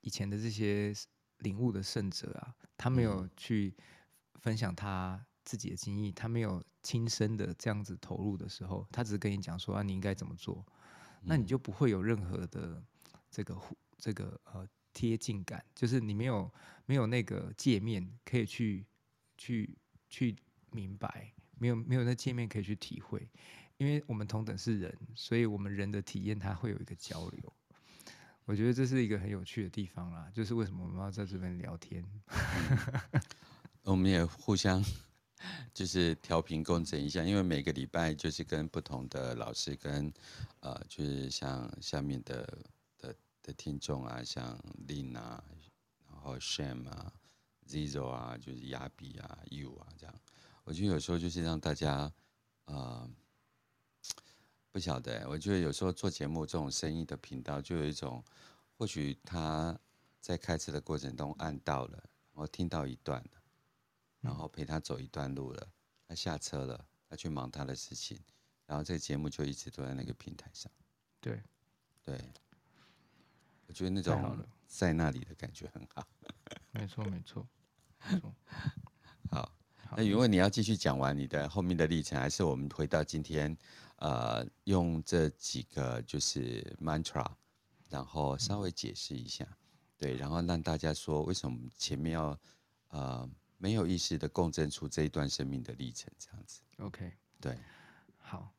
[0.02, 0.94] 以前的这些
[1.38, 3.74] 领悟的圣者啊，他没有去
[4.34, 10.64] 分享他自己的经历，他没有亲身的这样子投入的时候，他只是跟你讲说啊，你应该怎么做，
[11.22, 12.82] 那你就不会有任何的
[13.30, 13.58] 这个
[13.98, 16.52] 这个呃贴近感，就是你没有
[16.86, 18.86] 没有那个界面可以去。
[19.42, 19.74] 去
[20.10, 20.36] 去
[20.70, 23.26] 明白，没有没有那界面可以去体会，
[23.78, 27.52] 因为我们同等是人，所以我们人的体验它会有一个交流。
[28.50, 32.04] 我觉得这是一个很有趣的地方啦，就是为什么我们要在这边聊天？
[33.84, 34.84] 我们也互相
[35.72, 40.12] 就是调频共振一下，因为每个礼拜就是跟不同的老师跟
[40.58, 42.58] 呃，就是像下面的
[42.98, 45.40] 的的听众啊，像 Lin 啊，
[46.10, 47.12] 然后 Sham 啊。
[47.68, 50.14] Zero 啊，就是亚比啊，You 啊，这样，
[50.64, 52.12] 我觉得有时候就是让大家，
[52.64, 53.08] 呃，
[54.72, 58.22] 不晓得，我觉得有时候做节目这种声音的频道，就有一种，
[58.78, 59.78] 或许他
[60.20, 61.98] 在开车的过程中按到了，
[62.32, 63.42] 然后听到一段了，
[64.20, 65.68] 然后陪他走一段路了，
[66.06, 68.18] 他下车了，他去忙他的事情，
[68.66, 70.70] 然后这个节目就一直都在那个平台上。
[71.20, 71.42] 对，
[72.04, 72.18] 对，
[73.66, 76.06] 我觉得那种在那里的感觉很好。
[76.70, 77.46] 没错没错，
[78.08, 78.32] 没错。
[79.32, 79.52] 好，
[79.96, 83.56] 那如果你要继续讲完你的后面的历程，还是我们回到今天，
[83.96, 87.26] 呃，用这几个就是 mantra，
[87.88, 89.56] 然后稍微解释一下，嗯、
[89.98, 92.38] 对，然后让大家说为什么前面要
[92.88, 93.28] 呃
[93.58, 96.60] 没有意识的共振出这一段生命的历程，这样子。
[96.78, 97.58] OK，对，
[98.18, 98.52] 好，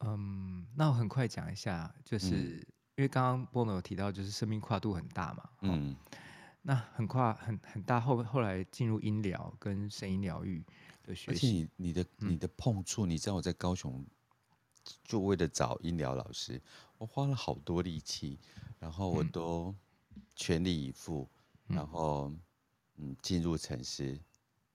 [0.00, 2.66] 嗯，那我很快讲一下，就是、嗯、
[2.96, 5.96] 因为刚刚波诺有提到，就是生命跨度很大嘛，嗯。
[6.68, 10.62] 那很跨很很大，后后来进入音疗跟声音疗愈
[11.02, 11.30] 的学习。
[11.30, 14.04] 而且你你的你的碰触，嗯、你知道我在高雄
[15.02, 16.60] 就为了找音疗老师，
[16.98, 18.38] 我花了好多力气，
[18.78, 19.74] 然后我都
[20.36, 21.26] 全力以赴，
[21.68, 22.30] 嗯、然后
[22.96, 24.20] 嗯进入城市，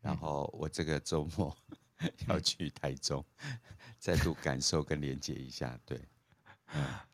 [0.01, 1.55] 然后我这个周末
[2.27, 3.59] 要去台中， 嗯、
[3.99, 6.01] 再度感受跟连接一下，对。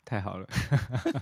[0.05, 0.47] 太好了，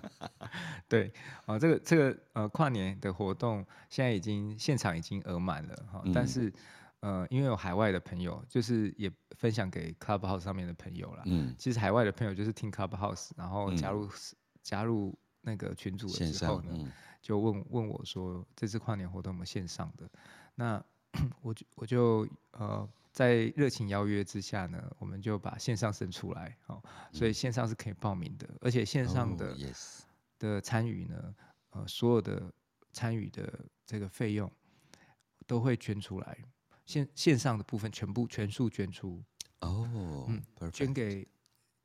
[0.88, 1.12] 对
[1.46, 6.52] 啊，这个这个呃跨年的活动现在已经现场已经额满了哈，嗯、但是
[7.02, 11.24] 呃因为有海外的朋友，就是也分享给 Clubhouse 上面的朋友啦。
[11.26, 14.12] 嗯，其实海外的朋友就是听 Clubhouse，然后加入、嗯、
[14.64, 20.10] 加入那个群组的时候呢，嗯、就问问我说这次跨年活动有没有线上的，
[20.56, 20.82] 那
[21.42, 22.88] 我就我就呃。
[23.18, 26.80] 在热情邀约之下呢，我们就把线上生出来，哦，
[27.12, 29.74] 所以线上是可以报名的，而且线上的、oh.
[30.38, 31.36] 的参与呢，
[31.72, 32.54] 呃，所有的
[32.94, 34.52] 参与的这个费用
[35.48, 36.38] 都会捐出来，
[36.86, 39.24] 线线上的部分全部全数捐出。
[39.62, 41.28] 哦，嗯，捐给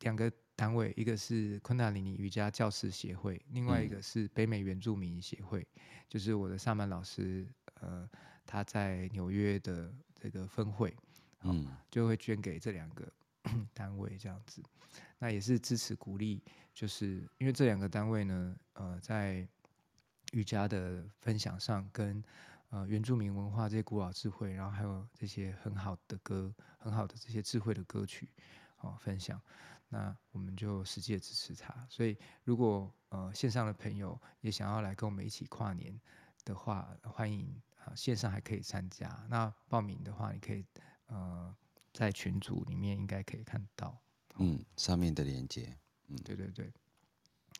[0.00, 5.80] 两个单位，一个是昆达里尼瑜伽教师协会，另外一个是北美原住民协会，嗯、
[6.10, 7.48] 就是我的萨满老师，
[7.80, 8.06] 呃，
[8.44, 10.94] 他在纽约的这个分会，
[11.42, 13.10] 嗯，就会捐给这两个
[13.74, 14.62] 单位这样子。
[15.18, 16.42] 那也是支持鼓励，
[16.74, 19.46] 就是因为这两个单位呢，呃，在
[20.32, 22.22] 瑜伽的分享上跟。
[22.74, 28.26] 呃，原住民文化这些古老智慧，然后还有这些很好的歌，很好的这些智慧的歌曲，
[28.78, 29.38] 哦，分享，
[29.90, 31.86] 那我们就实际的支持他。
[31.90, 36.00] 所以，如果呃线上的朋友也想要来跟我们一起跨年
[36.46, 39.22] 的话，欢迎啊，线上还可以参加。
[39.28, 40.64] 那报名的话，你可以
[41.12, 41.54] 呃
[41.92, 44.00] 在群组里面应该可以看到，
[44.38, 45.76] 嗯，上面的连接，
[46.08, 46.72] 嗯，对对对。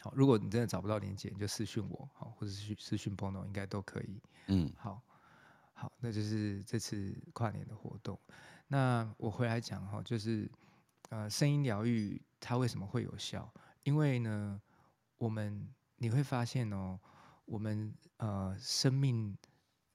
[0.00, 4.20] 好，如果你真的找不到连接，你就私讯我，好，或者是私讯 Bono，应该都可以。
[4.46, 5.00] 嗯，好，
[5.74, 8.18] 好，那就是这次跨年的活动。
[8.66, 10.50] 那我回来讲哈，就是
[11.10, 13.52] 呃，声音疗愈它为什么会有效？
[13.84, 14.60] 因为呢，
[15.18, 16.98] 我们你会发现哦，
[17.44, 19.36] 我们呃生命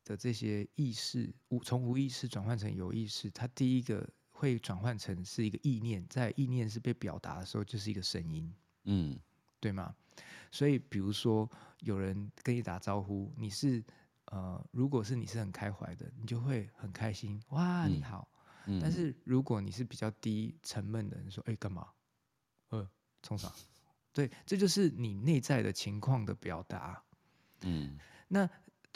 [0.07, 8.53] 的这些意识无从无意识转换成有意识，它第一个会转换成是一个意念，在意念是被表达的时候，就是一个声音。
[8.85, 9.19] 嗯。
[9.59, 9.95] 对吗？
[10.51, 11.49] 所以，比如说
[11.79, 13.83] 有人跟你打招呼，你是
[14.25, 18.29] 呃，如果是你是很开怀的，你就会很开心，哇，你好。
[18.67, 21.87] 嗯、但是如果你是比较低沉闷的，你说，哎，干嘛？
[22.69, 22.87] 呃，
[23.23, 23.51] 冲啥？
[24.13, 27.03] 对，这就是你内在的情况的表达。
[27.61, 27.97] 嗯，
[28.27, 28.47] 那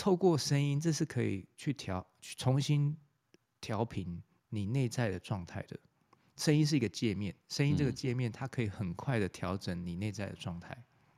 [0.01, 2.97] 透过声音，这是可以去调、去重新
[3.59, 5.79] 调频你内在的状态的。
[6.35, 10.75] 声音是一个界面，声音这个界面它可以很快的调整你内在的状态。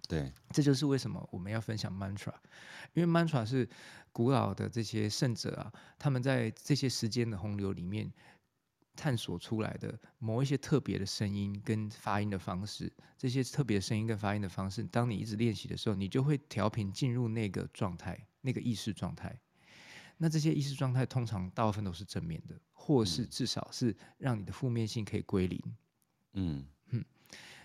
[0.10, 2.34] 对，这就是为什么我们要分享 mantra，
[2.92, 3.70] 因为 mantra 是
[4.12, 8.12] 古老的这些圣者啊，他们在这些时间的洪流里面
[8.98, 12.92] 探索出来的某一些特别的声音跟发音的方式。
[13.18, 19.36] 这些特别的声音跟发音的方式，当你一直练习的时候，你就会调频进入那个状态，那个意识状态。
[20.18, 22.56] 那这些意识状态通常大部分都是正面的。
[22.86, 25.58] 或是至少是让你的负面性可以归零，
[26.34, 27.02] 嗯嗯，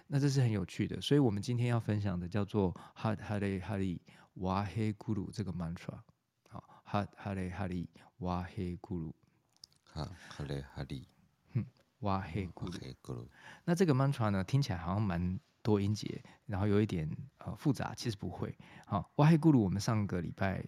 [0.06, 4.00] 那这是很有趣的，所以我们今天要分享的叫做哈哈雷哈利
[4.34, 5.98] 瓦黑咕噜这个 mantra，
[6.48, 9.12] 好，哈哈雷哈利瓦黑咕噜，
[9.82, 11.08] 哈哈雷哈利，
[11.54, 11.66] 嗯，
[11.98, 13.26] 瓦黑咕噜，咕噜。
[13.64, 17.06] 那这个 mantra 呢，听起来好像蛮多音节，然后有一点
[17.38, 18.56] 呃复杂，其实不会。
[18.86, 20.64] 好，瓦黑咕噜我们上个礼拜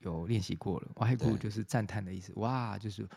[0.00, 3.08] 有练习过了，哇嘿咕噜就是赞叹的意思，哇，就是。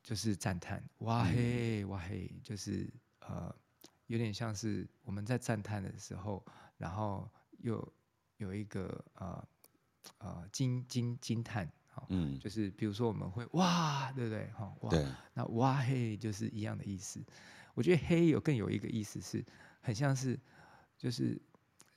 [0.00, 2.88] 就是赞叹，哇嘿哇嘿，就是
[3.18, 3.54] 呃，
[4.06, 6.42] 有点像是我们在赞叹的时候，
[6.78, 7.28] 然后
[7.58, 7.92] 又
[8.38, 9.46] 有一个呃
[10.16, 11.70] 呃惊惊惊叹，
[12.08, 14.46] 嗯，就是比如说我们会哇，对不对？
[14.52, 17.22] 哈，哇，对那哇嘿就是一样的意思。
[17.74, 19.44] 我觉得嘿有更有一个意思是，
[19.88, 20.38] 很像是
[20.98, 21.40] 就是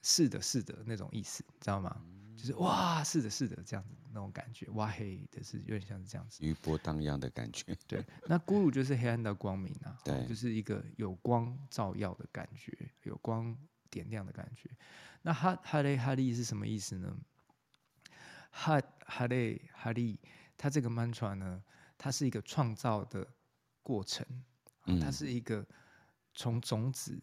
[0.01, 2.01] 是的，是的那种意思，知道吗？
[2.37, 7.77] 就是哇，是的，是的，这样子那种感觉，哇嘿的是有点像是这样子，余波荡漾的感觉。
[7.89, 12.71] 对，那咕噜就是黑暗到光明啊，对，就是一个有光照耀的感觉，
[13.03, 13.53] 有光
[13.89, 14.69] 点亮的感觉。
[15.21, 17.13] 那哈哈雷哈利是什么意思呢？
[18.51, 20.17] 哈哈雷哈利，
[20.55, 21.61] 它这个 mantra 呢，
[21.97, 23.27] 它是一个创造的
[23.83, 24.25] 过程，
[24.85, 25.67] 嗯，它是一个
[26.33, 27.21] 从种子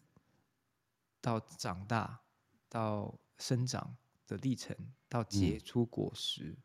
[1.21, 2.19] 到长大
[2.67, 3.95] 到生长
[4.27, 4.75] 的历程。
[5.11, 6.55] 到结出果实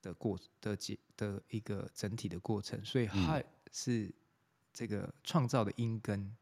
[0.00, 3.40] 的过、嗯、的结的一个整体的过程，所以哈
[3.70, 4.12] 是
[4.72, 6.36] 这个创造的因根，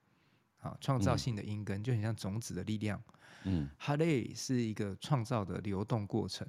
[0.61, 2.99] 啊，创造性的因根、嗯、就很像种子的力量。
[3.45, 6.49] 嗯，哈雷是一个创造的流动过程。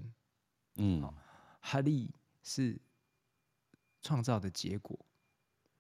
[0.76, 1.14] 嗯，
[1.60, 2.10] 哈利
[2.42, 2.80] 是
[4.02, 4.98] 创造的结果。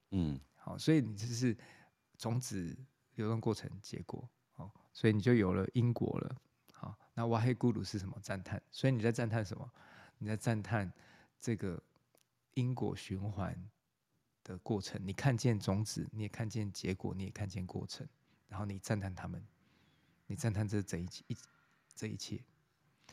[0.09, 1.57] 嗯，好，所以你这是
[2.17, 2.77] 种子
[3.15, 4.29] 流动过程结果，好，
[4.93, 6.35] 所以你就有了因果了。
[6.73, 8.17] 好那哇嘿咕噜是什么？
[8.21, 8.61] 赞叹。
[8.71, 9.71] 所以你在赞叹什么？
[10.17, 10.91] 你在赞叹
[11.39, 11.81] 这个
[12.53, 13.55] 因果循环
[14.43, 14.99] 的过程。
[15.03, 18.07] 你看见种子，你也看见结果，你也看见过程，
[18.47, 19.43] 然后你赞叹他们，
[20.27, 21.23] 你赞叹这这一切，
[21.95, 22.43] 这一切，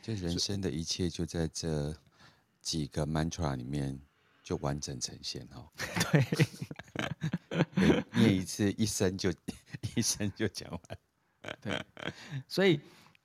[0.01, 1.95] 就人生的一切就在这
[2.61, 3.99] 几个 mantra 里面
[4.43, 5.69] 就完整呈现哦。
[6.11, 9.31] 对， 念一次，一生就
[9.95, 10.81] 一生就讲完。
[11.61, 11.85] 对，
[12.47, 12.79] 所以。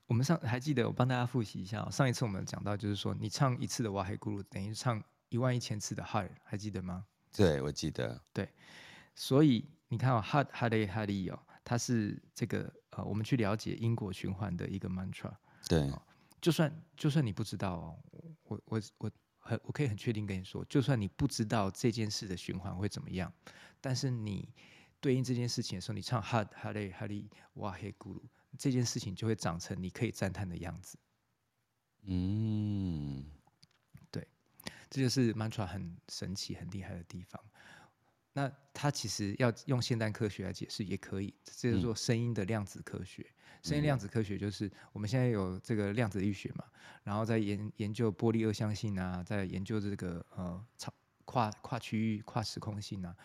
[0.07, 1.89] 我们上还记得，我帮大家复习一下。
[1.89, 7.03] 上一次我们讲到，就是说你唱一次的哇嘿咕噜，等于唱一万一千次的哈，还记得吗？
[7.35, 8.21] 对，我记得。
[8.31, 8.47] 对，
[9.15, 15.33] 所以你看哦，哈哈雷哈利哦，它是这个呃，我们去了解因果循环的一个 mantra。
[15.67, 15.91] 对，
[16.39, 17.99] 就算就算你不知道哦，
[18.43, 23.33] 我我我很我可以很确定跟你说，就算你不知道这件事的循环会怎么样，
[23.81, 24.53] 但是你
[25.05, 28.23] 对应这件事情的时候，你唱哈哈嘞哈利哇嘿咕噜，
[28.57, 30.97] 这件事情就会长成你可以赞叹的样子。
[32.05, 33.23] 嗯，
[34.09, 34.27] 对，
[34.89, 37.39] 这就是 mantra 很神奇、很厉害的地方。
[38.33, 43.21] 那它其实要用现代科学来解释也可以，这叫做声音的量子科学。
[43.21, 46.65] 嗯、声音量子科学就是我们现在有这个量子力学嘛，
[47.03, 50.91] 然后在研研究波粒二象性啊，在研究这个呃超
[51.25, 53.15] 跨跨区域、跨时空性啊，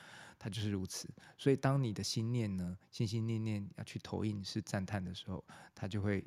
[0.41, 1.09] 它就是如此。
[1.39, 6.27] 所以当你的心念呢，心心念念要去投影是赞叹的时候，它就会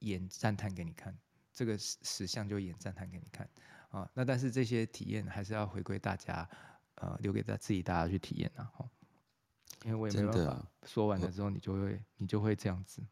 [0.00, 1.16] 演赞叹给你看，
[1.52, 3.48] 这个实相就演赞叹给你看
[3.90, 4.10] 啊。
[4.14, 6.48] 那但是这些体验还是要回归大家。
[6.96, 8.70] 呃，留给他自己大家去体验啊，
[9.86, 13.02] 因为我也没办法说完了之后，你就会你就会这样子。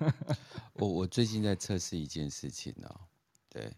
[0.72, 3.00] 我我最近在测试一件事情呢、喔，
[3.50, 3.70] 对，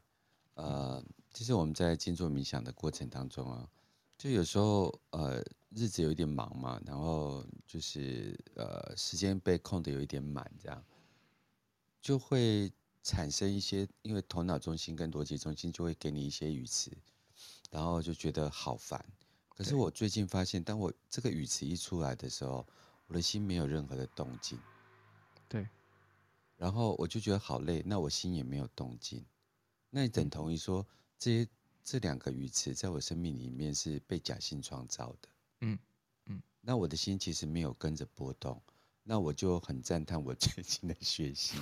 [0.54, 3.68] 呃，其实我们在静坐冥想的过程当中啊，
[4.20, 10.84] 就有时候呃日子有一点忙嘛，然后就是呃时间被控的有一点满，这样
[12.02, 12.70] 就会
[13.02, 16.94] 产生一些，因为头脑中心跟逻辑中心就会给你一些语词，
[17.70, 19.02] 然后就觉得好烦。
[19.48, 22.66] 可是我最近发现，当我这个语词一出来的时候，
[23.06, 24.58] 我的心没有任何的动静。
[25.48, 25.66] 对。
[26.58, 29.24] 然后我就觉得好累，那我心也没有动静。
[29.88, 30.86] 那你等同于说，
[31.18, 31.48] 这些
[31.84, 35.28] 这两个语词在我生命里面是被假性创造的。
[35.60, 35.78] 嗯
[36.26, 36.42] 嗯。
[36.60, 38.60] 那我的心其实没有跟着波动，
[39.02, 41.58] 那我就很赞叹我最近的学习，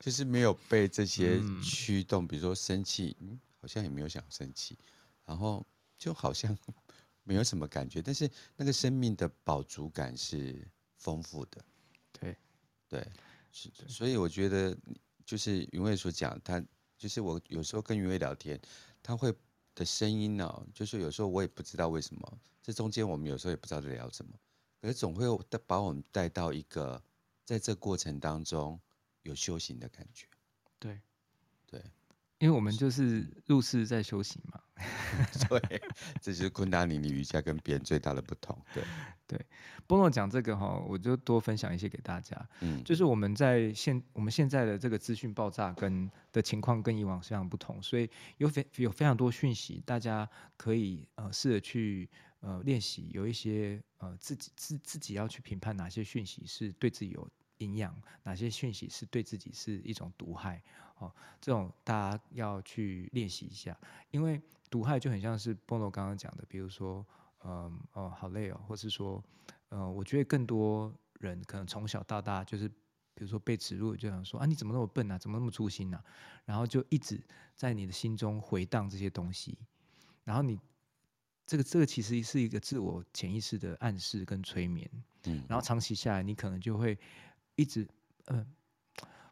[0.00, 4.78] 就是没有被这些驱动，比如说生气，嗯，好像也没有想生气，
[5.24, 5.66] 然后
[5.98, 6.56] 就好像。
[7.24, 10.66] 没有什么感觉，但是那个生命的饱足感是
[10.96, 11.64] 丰富的。
[12.10, 12.36] 对，
[12.88, 13.08] 对，
[13.52, 13.86] 是的。
[13.86, 14.76] 所以我觉得，
[15.24, 16.60] 就是云卫所讲，他
[16.98, 18.60] 就是我有时候跟云卫聊天，
[19.00, 19.32] 他会
[19.74, 24.32] 的声音呢、哦，就是有时候我也不知道为什么，这中间我们有时候也不知道在聊什么，
[24.80, 25.26] 可是总会
[25.66, 27.02] 把我们带到一个
[27.44, 28.80] 在这过程当中
[29.22, 30.26] 有修行的感觉。
[30.78, 31.00] 对，
[31.66, 31.82] 对。
[32.38, 34.61] 因为我们就是入世在修行嘛，
[35.48, 35.82] 对，
[36.20, 38.56] 这就是昆达尼尼瑜伽跟别人最大的不同。
[38.74, 38.82] 对，
[39.26, 39.46] 对，
[39.86, 42.48] 波诺讲这个哈，我就多分享一些给大家。
[42.60, 48.08] 嗯，就是我们在现我们现在的这个资讯爆炸跟的情况跟以往非常不同，所以
[48.38, 52.08] 有非有非常多讯息，大家可以呃试着去
[52.40, 57.28] 呃练习，有一些呃自己自自己要去评判哪些讯息是对自己有
[57.58, 60.62] 营养，哪些讯息是对自己是一种毒害。
[60.98, 63.76] 哦，这种大家要去练习一下，
[64.12, 64.40] 因为
[64.72, 67.06] 毒害就很像是波诺刚刚讲的，比如说，
[67.44, 69.22] 嗯，哦，好累哦，或是说，
[69.68, 72.66] 嗯，我觉得更多人可能从小到大就是，
[73.14, 76.02] 比如说被植入，就想说啊，你怎么那么笨啊，怎么那么粗心呢？
[76.46, 77.22] 然后就一直
[77.54, 79.58] 在你的心中回荡这些东西，
[80.24, 80.58] 然后你
[81.44, 84.90] 这个这个其实是一个自我潜意识的暗示跟催眠，
[85.24, 86.98] 嗯，然后长期下来，你可能就会
[87.56, 87.86] 一直，
[88.26, 88.46] 嗯。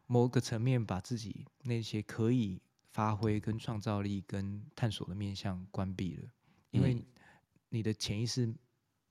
[0.07, 2.61] 某个层面，把自己那些可以
[2.91, 6.29] 发挥、跟创造力、跟探索的面向关闭了，
[6.71, 7.05] 因为
[7.69, 8.53] 你的潜意识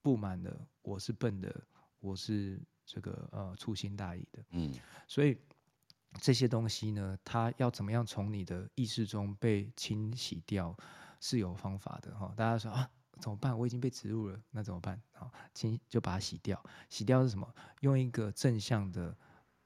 [0.02, 1.64] 布满了“我是笨的，
[1.98, 4.44] 我是这个呃粗心大意的”。
[4.52, 4.72] 嗯，
[5.08, 5.38] 所以
[6.20, 10.76] 这些东西呢，它要怎么样从你的意识中被清洗掉，
[11.20, 12.32] 是有方法的哈。
[12.36, 13.58] 大家说啊，怎么办？
[13.58, 15.00] 我已经被植入了，那怎么办？
[15.12, 16.62] 好，清就把它洗掉。
[16.88, 17.54] 洗掉是什么？
[17.80, 19.16] 用一个正向的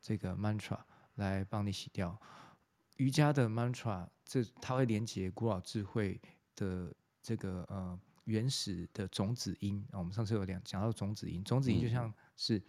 [0.01, 0.79] 这个 mantra。
[1.17, 2.21] 来帮你洗掉
[2.97, 6.21] 瑜伽的 mantra，这它会连接古老智慧
[6.55, 9.85] 的这个呃原始的种子音。
[9.93, 12.63] 我们上次有讲讲到种子音，种子音就像是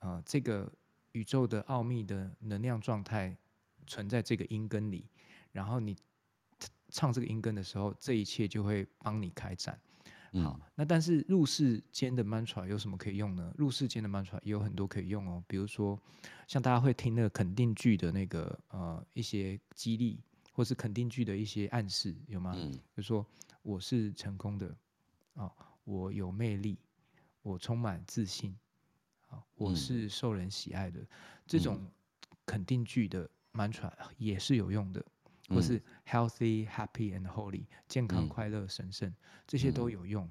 [0.00, 0.70] 呃这个
[1.12, 3.36] 宇宙的奥秘的能量状态
[3.86, 5.08] 存在这个音根里，
[5.52, 5.96] 然后你
[6.88, 9.80] 唱这个音根的时候，这一切就会帮你开展。
[10.40, 13.52] 好，那但是入世间的 mantra 有什么可以用呢？
[13.58, 16.00] 入世间的 mantra 也有很多可以用哦，比如说
[16.48, 20.18] 像大家会听那个肯定句的那个呃一些激励，
[20.52, 22.54] 或是肯定句的一些暗示，有吗？
[22.56, 23.26] 嗯，比如说
[23.62, 24.68] 我是成功的，
[25.34, 25.52] 啊、哦，
[25.84, 26.78] 我有魅力，
[27.42, 28.56] 我充满自信，
[29.28, 31.08] 啊、哦，我是受人喜爱的，嗯、
[31.46, 31.86] 这种
[32.46, 35.04] 肯定句的 mantra 也是有用的。
[35.52, 39.14] 或是 healthy, happy and holy，健康、快乐、神圣，嗯、
[39.46, 40.28] 这些都有用。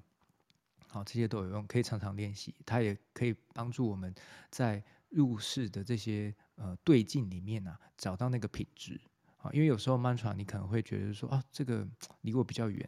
[0.88, 2.54] 好，这些都有用，可以常常练习。
[2.66, 4.14] 它也可以帮助我们
[4.50, 9.00] 在入世的这些呃对境里面啊，找到那个品质。
[9.38, 11.88] 啊，因为有时候 mantra 你可能会觉得说啊，这个
[12.22, 12.88] 离我比较远。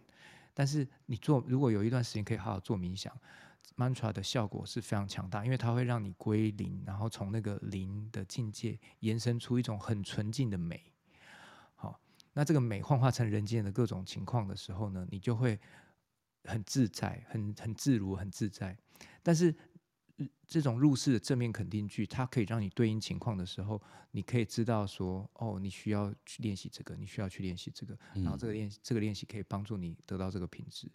[0.53, 3.11] 但是你做，如果有一段时间可以好好做冥想
[3.75, 10.92] ，mantra 的效果是非常强大，因为它会让你归零，然后从那个零的境界延伸出一种很纯净的美。
[12.33, 15.59] 那这个美幻化成人间的各种情况的时候呢，你就会
[16.45, 18.75] 很自在，很很自如，很自在。
[19.21, 19.55] 但是
[20.47, 23.79] 这种入世的正面肯定句，它可以让你对应情况的时候，
[24.11, 30.91] 你可以知道说，哦，你需要去练习这个，你需要去练习这个，然后这个练习这个练习可以帮助你得到这个品质。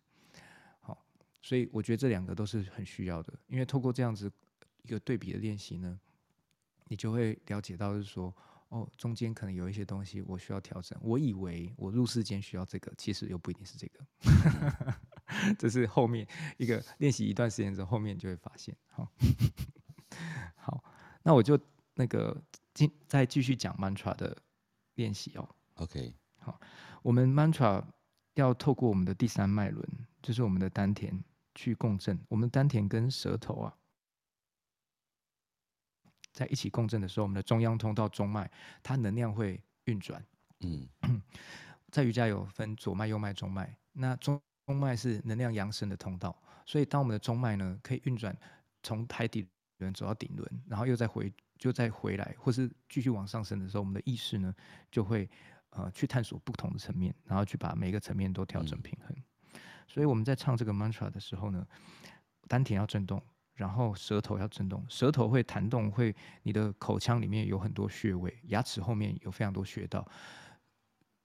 [0.81, 1.07] 好，
[1.41, 4.31] 所以我觉得这两个都是很需要的，因为透过这样子
[4.83, 6.01] 一个对比的练习呢，
[6.89, 8.35] 你就会了解到，是说。
[8.69, 10.99] 哦，中间可能有一些东西我需要调整。
[11.01, 14.95] 我以为我入世间需要这个，其实又不一定是这个。
[15.59, 16.27] 这是后面
[16.59, 18.77] 一个练习一段时间之后，后面就会发现。
[18.89, 19.11] 好，
[20.57, 20.85] 好，
[21.23, 21.59] 那我就
[21.95, 22.43] 那个
[22.75, 24.37] 继再继续讲 mantra 的
[24.95, 25.49] 练习哦。
[25.75, 26.61] OK，好，
[27.03, 27.83] 我们 mantra
[28.35, 29.87] 要透过我们的第三脉轮，
[30.23, 32.19] 就是我们的丹田去共振。
[32.29, 33.75] 我们丹田跟舌头啊。
[36.39, 38.49] 在一起共振的时候，我们的中央通道中脉，
[38.81, 40.25] 它能量会运转。
[40.61, 40.89] 嗯，
[41.91, 43.77] 在瑜伽有分左脉、右脉、中脉。
[43.93, 48.37] 那中中脉是能量扬升的通道，所以当我们的中脉呢，可以运转
[48.85, 49.45] 从海底
[49.79, 54.55] 轮走到顶轮，然后又再回，就再回来，或是继续往上升的时候，我们的意识呢，
[54.93, 55.29] 就会
[55.71, 59.09] 呃去探索不同的层面，然后去把每个层面都调整平衡。
[59.17, 59.61] 嗯。
[59.89, 61.67] 所以我们在唱这个 mantra 的时候呢，
[62.47, 63.21] 丹田要震动。
[63.59, 70.07] 然后舌头要震动，舌头会弹动，会你的口腔里面有很多穴位，牙齿后面有非常多穴道。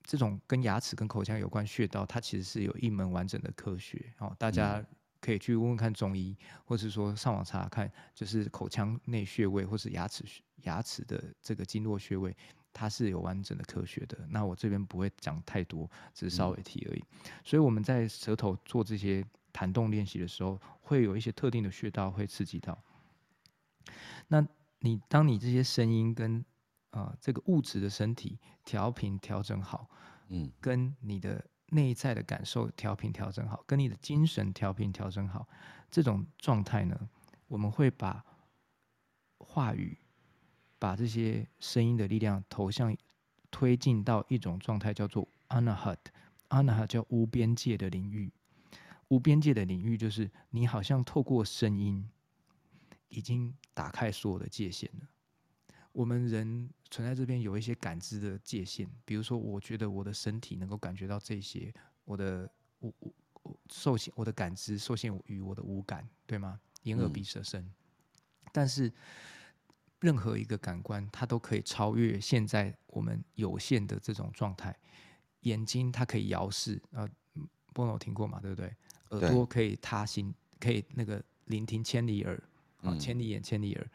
[0.01, 4.35] 这种跟牙齿跟口腔有关穴道，它其实是有一门完整的科学哦。
[4.39, 4.83] 大家
[5.21, 10.25] 可以去问问看中医，或是说上网查查看，就是口腔内穴位或是牙齿
[10.63, 12.35] 牙齿的这个经络穴位，
[12.73, 14.17] 它是有完整的科学的。
[14.27, 17.03] 那我这边不会讲太多，只是稍微提而已。
[17.43, 19.23] 所以我们在舌头做这些。
[19.53, 22.77] 弹动练习的时候，会有一些特定的穴道会刺激到。
[24.27, 24.45] 那
[24.79, 26.43] 你当你这些声音跟
[26.89, 29.89] 啊、呃、这个物质的身体调频调整好，
[30.29, 35.47] 嗯，跟你的内在的感受调频调整好，跟你的精神调频调整好，
[35.89, 37.09] 这种状态呢，
[37.47, 38.23] 我们会把
[39.39, 39.97] 话语，
[40.79, 42.95] 把这些声音的力量投向
[43.51, 48.31] 推进到一种状态，叫做 Anahat，Anahat 叫无边界的领域。
[49.13, 52.09] 无边界的领域，就是你好像透过声音，
[53.09, 55.07] 已经打开所有的界限了。
[55.91, 61.71] 我们人存在这边有一些感知的界限，比如说，我觉得我的身体能够感觉到这些，
[62.05, 62.49] 我的
[62.79, 66.59] 我我我受限，我的感知受限于我的五感，对吗？
[66.81, 67.71] 眼耳鼻舌身。
[68.51, 68.91] 但是
[69.99, 74.75] 任何一个感官，它都可以超越现在我们有限的这种状态。
[75.41, 77.07] 眼睛它可以遥视，呃，
[77.73, 78.39] 波诺听过嘛？
[78.39, 78.75] 对不对？
[79.19, 82.41] 耳朵可以他心，可以那个聆听千里耳，
[82.81, 83.89] 啊，千里眼、千里耳，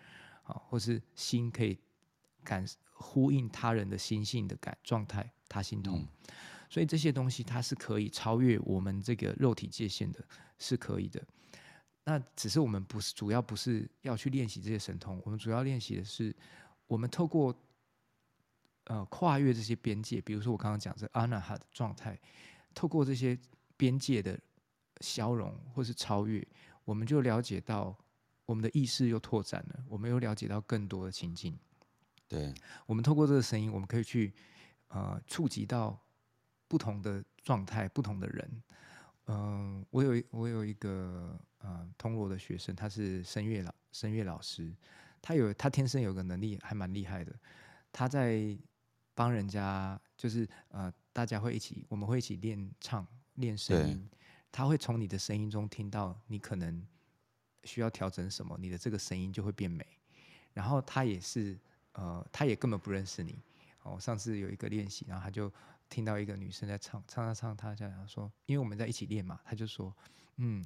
[0.45, 1.77] 啊，或是心可以
[2.45, 6.01] 感呼应他人的心性的感状态，他心通。
[6.01, 6.09] 嗯、
[6.71, 10.25] 所以这些东西它是可以超越我们这个肉体界限的，
[10.59, 11.23] 是可以的。
[12.05, 16.35] 那只是我们不是主要不是要去练习这些神通，我们主要练习的是
[16.87, 17.55] 我们透过
[18.85, 22.19] 呃跨越这些边界，比如说我刚刚讲这 Anahat 的状态，
[22.75, 23.39] 透过这些
[23.77, 24.39] 边界的。
[25.01, 26.47] 消融或是超越，
[26.85, 27.97] 我们就了解到
[28.47, 31.59] 我们的意识又拓展了，我们又了解到更多的情境。
[32.27, 32.53] 对，
[32.87, 34.33] 我们透过这个声音，我们可以去
[34.89, 35.99] 呃触及到
[36.67, 38.63] 不同的状态、不同的人。
[39.27, 44.75] 嗯、呃，我有我有一个呃通罗的学生，他是声乐老声乐老师，
[45.21, 47.35] 他有他天生有个能力还蛮厉害的，
[47.93, 48.57] 他在
[49.15, 54.09] 帮人家就是呃大家会一起，我们会一起练唱练声音。
[54.51, 56.87] 他会从你的声音中听到你可能
[57.65, 59.87] 需要调整什么，你的这个声音就会变美。
[60.53, 61.57] 然后他也是，
[61.93, 63.41] 呃，他也根本不认识你。
[63.83, 65.53] 哦，上次有一个练习，然后他就
[65.89, 69.95] 听到一个女生在唱，唱唱唱，他这样说，因为我们在一起练嘛，他就说，
[70.37, 70.65] 嗯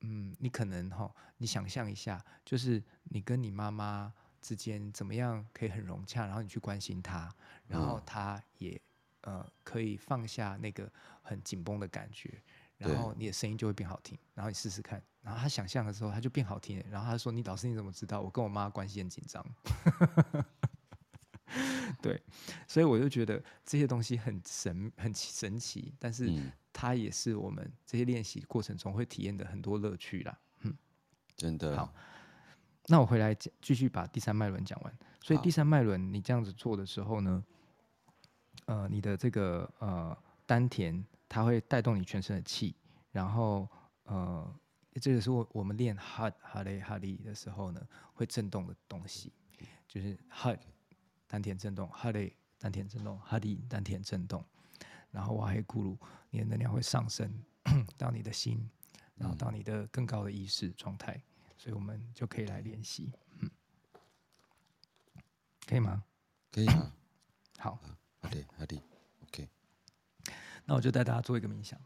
[0.00, 7.34] 嗯，你可能哈、哦，你想象一下，就是你跟你妈妈之间怎么样可以很融洽，然后你去关心她，
[7.66, 8.80] 然后她也
[9.22, 10.92] 呃可以放下那个
[11.22, 12.42] 很紧绷的感觉。
[12.88, 15.02] 然后你的声音就会变好听，然后你试试看。
[15.22, 16.82] 然后他想象的时候，他就变好听。
[16.90, 18.20] 然后他说：“你老师你怎么知道？
[18.20, 19.44] 我跟我妈关系很紧张。
[22.02, 22.20] ”对，
[22.66, 25.94] 所以我就觉得这些东西很神、很神奇。
[26.00, 26.28] 但是
[26.72, 30.36] 它也是我们这些练习过程中会体验的很多乐趣啦。
[30.62, 30.74] 嗯，
[31.36, 31.76] 真的。
[31.76, 31.94] 好，
[32.88, 34.98] 那我回来继续把第三脉轮讲完。
[35.20, 37.44] 所以第三脉轮你这样子做的时候呢，
[38.64, 41.04] 呃，你的这个呃丹田。
[41.32, 42.76] 它会带动你全身的气，
[43.10, 43.66] 然后
[44.02, 44.54] 呃，
[45.00, 47.80] 这个是我我们练哈哈雷哈利的时候呢，
[48.12, 49.32] 会震动的东西，
[49.88, 50.54] 就是哈
[51.26, 54.44] 丹田震动，哈雷丹田震动，哈利丹田震动。
[55.10, 55.96] 然后瓦黑咕噜，
[56.30, 57.30] 你的能量会上升
[57.96, 58.68] 到你的心，
[59.14, 61.18] 然后到你的更高的意识状态，
[61.56, 63.50] 所以我们就可以来练习，嗯，
[65.66, 66.04] 可以吗？
[66.50, 66.92] 可以啊，
[67.58, 67.78] 好，
[68.20, 68.82] 好的，好的
[70.64, 71.78] 那我就带大家做一个冥想，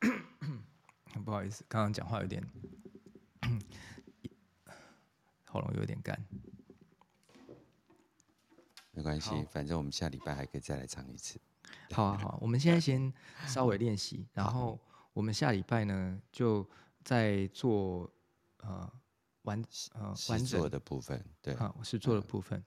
[1.24, 2.42] 不好意思，刚刚讲话有点
[5.46, 6.18] 喉咙有点干。
[8.90, 11.40] 没关系，反正我们下礼拜还可以再来唱一次。
[11.92, 13.12] 好啊，好，我们现在先
[13.46, 14.78] 稍微练习，然后
[15.12, 16.68] 我们下礼拜呢就
[17.02, 18.10] 再做
[18.58, 18.92] 呃
[19.42, 22.62] 完呃完整的部分，对，好，是做的部分。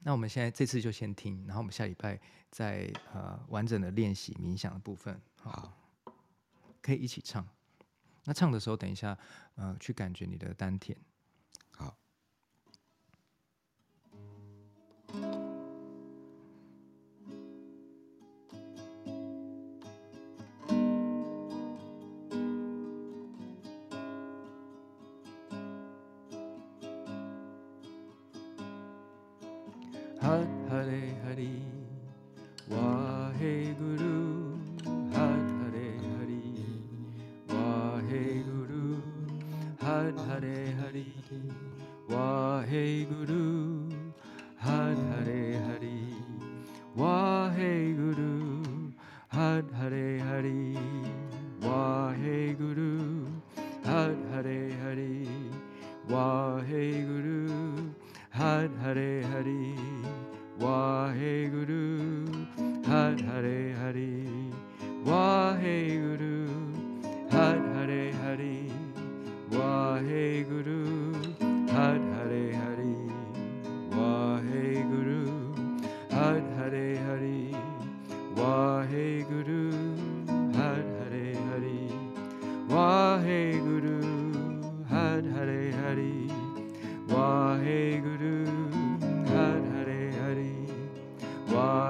[0.00, 2.20] 那我们现在这次就先听，然后我们下礼拜
[2.50, 5.20] 再呃完整的练习冥想的部分。
[5.42, 5.72] 好，
[6.80, 7.46] 可以一起唱。
[8.24, 9.16] 那唱的时候，等一下
[9.56, 10.96] 呃去感觉你的丹田。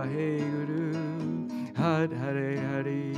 [0.06, 3.15] Hare Guru, Hare Hare Hare.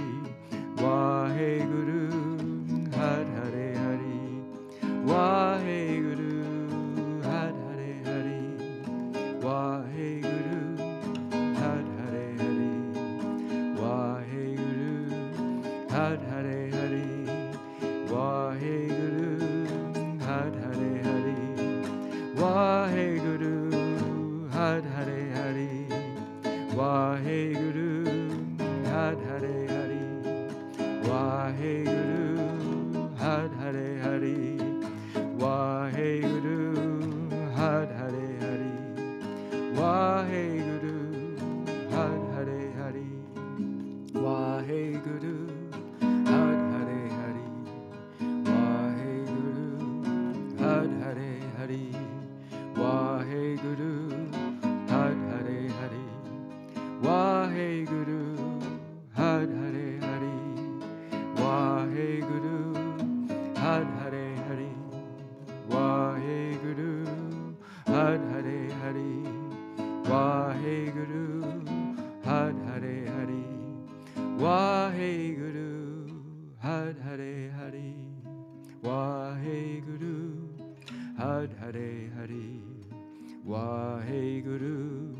[83.48, 85.16] Waheguru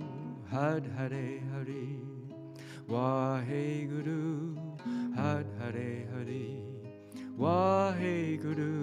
[0.51, 1.97] Had Hare Hari
[2.87, 4.21] Waheguru
[5.17, 6.63] Had Hare Hari
[7.39, 8.75] Waheguru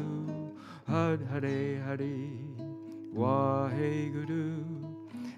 [0.87, 2.31] Had Hare Hari
[3.13, 4.45] Waheguru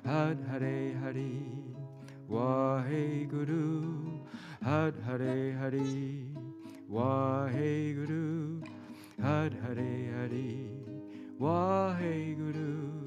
[0.05, 1.36] Had Hare Hari
[2.32, 4.22] Waheguru
[4.64, 6.24] Had Hare Hari
[6.89, 8.64] Waheguru
[9.22, 10.70] Had Hare Hari
[11.41, 13.07] Waheguru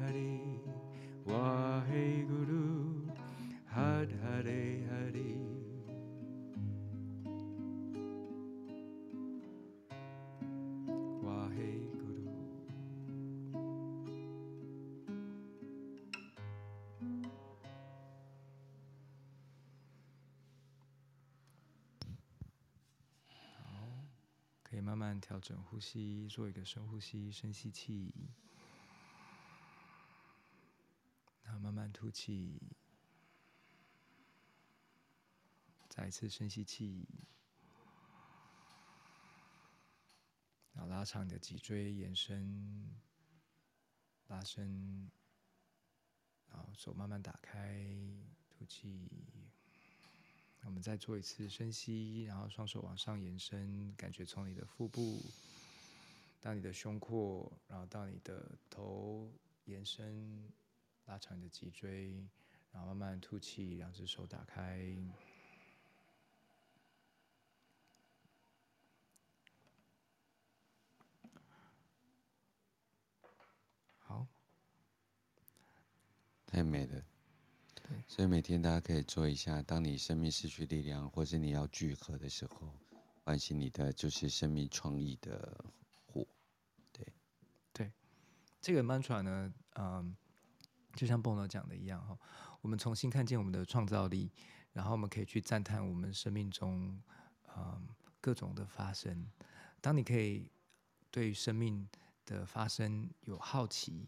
[25.21, 28.13] 调整呼吸，做一个深呼吸，深吸气，
[31.43, 32.59] 然后慢慢吐气，
[35.87, 37.07] 再一次深吸气，
[40.73, 42.99] 然后拉长你的脊椎，延伸，
[44.27, 45.09] 拉伸，
[46.49, 47.85] 然后手慢慢打开，
[48.49, 49.07] 吐气。
[50.63, 55.21] 我们再做一次深吸，然后双手往上延伸，感觉从你的腹部
[56.39, 59.29] 到你的胸廓，然后到你的头
[59.65, 60.51] 延伸，
[61.05, 62.25] 拉长你的脊椎，
[62.71, 64.95] 然后慢慢吐气，两只手打开。
[73.99, 74.27] 好，
[76.45, 77.10] 太美了。
[78.07, 82.73] 所以每天大家可以做一下，当你生命失去力量，或是你要聚合的时候，
[83.23, 85.63] 唤醒你的就是生命创意的
[86.05, 86.27] 火。
[86.91, 87.05] 对，
[87.71, 87.91] 对，
[88.59, 90.15] 这个 mantra 呢，嗯，
[90.95, 92.17] 就像 Bono 讲的一样哈，
[92.61, 94.31] 我们重新看见我们的创造力，
[94.73, 97.01] 然后我们可以去赞叹我们生命中，
[97.55, 97.87] 嗯，
[98.19, 99.29] 各种的发生。
[99.79, 100.51] 当你可以
[101.09, 101.87] 对生命
[102.25, 104.07] 的发生有好奇，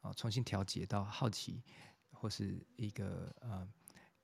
[0.00, 1.62] 啊，重新调节到好奇。
[2.20, 3.66] 或是一个呃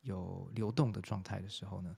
[0.03, 1.97] 有流动的状态的时候呢，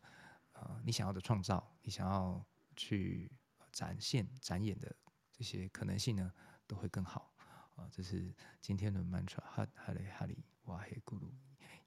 [0.53, 2.41] 呃，你想要的创造，你想要
[2.77, 3.29] 去
[3.73, 4.95] 展现、展演的
[5.33, 6.33] 这些可能性呢，
[6.69, 7.33] 都会更好
[7.75, 7.89] 啊、呃。
[7.91, 11.29] 这是今天的 mantra，哈哈雷哈里哇嘿咕噜，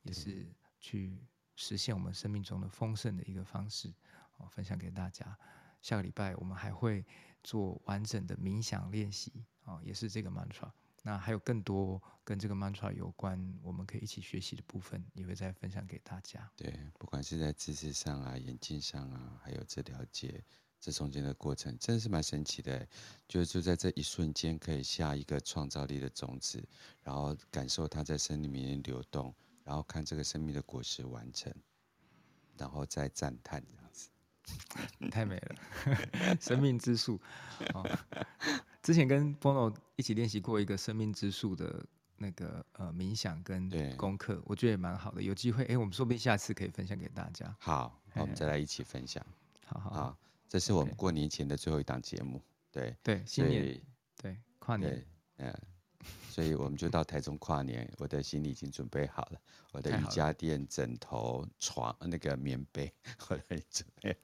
[0.02, 3.88] 也是去实现我们生命中的丰盛的一个方式
[4.36, 5.40] 哦、呃，分享给大家。
[5.82, 7.06] 下个礼拜我们还会
[7.42, 10.70] 做完整的冥想练习啊、呃，也是这个 mantra。
[11.04, 16.52] 那还有更多跟这个 mantra 有关，我们可以一起学习的部分，也会再分享给大家。
[16.56, 20.44] 对，不管是在知识上啊、眼睛上啊，还有这了解
[20.80, 22.88] 这中间的过程，真的是蛮神奇的。
[23.28, 26.64] 就就在这一瞬间，可以下一个创造力的种子，
[27.04, 29.34] 然后感受它在生命里面流动，
[29.64, 31.52] 然后看这个生命的果实完成，
[32.58, 34.10] 然后再赞叹这样子。
[35.10, 35.56] 太美了，
[36.40, 37.20] 生命之树。
[37.74, 37.88] 哦
[38.82, 41.86] 之前跟 Bono 一起练习过一个生命之树的
[42.18, 45.22] 那个呃冥想跟功课，我觉得也蛮好的。
[45.22, 47.56] 有机会，哎，我们说不定下次可以分享给大家。
[47.60, 49.26] 好，我们再来一起分享。
[49.66, 50.18] 好好好，
[50.48, 52.42] 这是我们过年前的最后一档节目。
[52.72, 53.80] 对对，新年
[54.18, 55.06] 对跨年，
[55.38, 55.54] 嗯。
[56.32, 59.40] 所以我们就到台中跨年，我的行李已经准备好了，
[59.74, 62.90] 我的瑜伽垫、枕头、床、那个棉被，
[63.28, 64.18] 我都准备。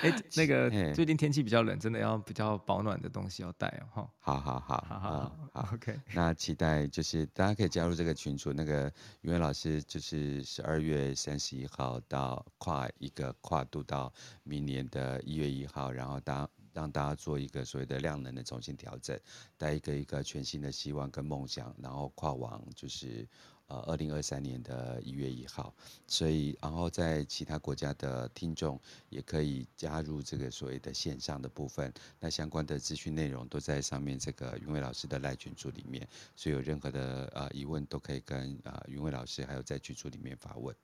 [0.00, 4.08] 哎、欸，那个 最近天气比较冷，真的要比较保暖的东西要带哦。
[4.20, 5.98] 好好好好好好，OK。
[6.14, 8.92] 那期待就是大家可以加入这个群组，那个
[9.22, 14.12] 云伟老师就是十二月三十一号到跨一个跨度到
[14.44, 16.48] 明年的一月一号，然后大家。
[16.72, 19.18] 让大家做一个所谓的量能的重新调整，
[19.56, 23.26] 带一个一个全新的希望跟梦想，然后跨往就是
[23.66, 25.74] 呃二零二三年的一月一号。
[26.06, 31.92] 所以，然后在其他国家的听众也可以加入这个所谓的线上的部分。
[32.18, 36.06] 那相关的资讯内容都在上面这个云伟老师的赖群组里面，
[36.36, 40.74] 所以有任何的呃疑问都可以跟呃云伟老师还有在群组里面发问。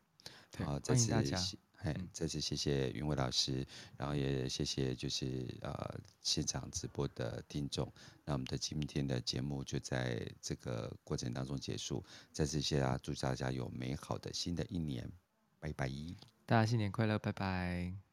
[0.65, 1.13] 好，再次
[1.83, 1.91] 谢谢。
[1.91, 3.67] 嘿，再次谢谢云伟老师，
[3.97, 7.93] 然后也谢谢就是呃现场直播的听众。
[8.25, 12.05] 那我们的今天的节目就在这个过程当中结束。
[12.33, 15.11] 再次谢谢大家，祝大家有美好的新的一年，
[15.59, 15.89] 拜拜。
[16.47, 18.08] 大家新年快乐，拜拜。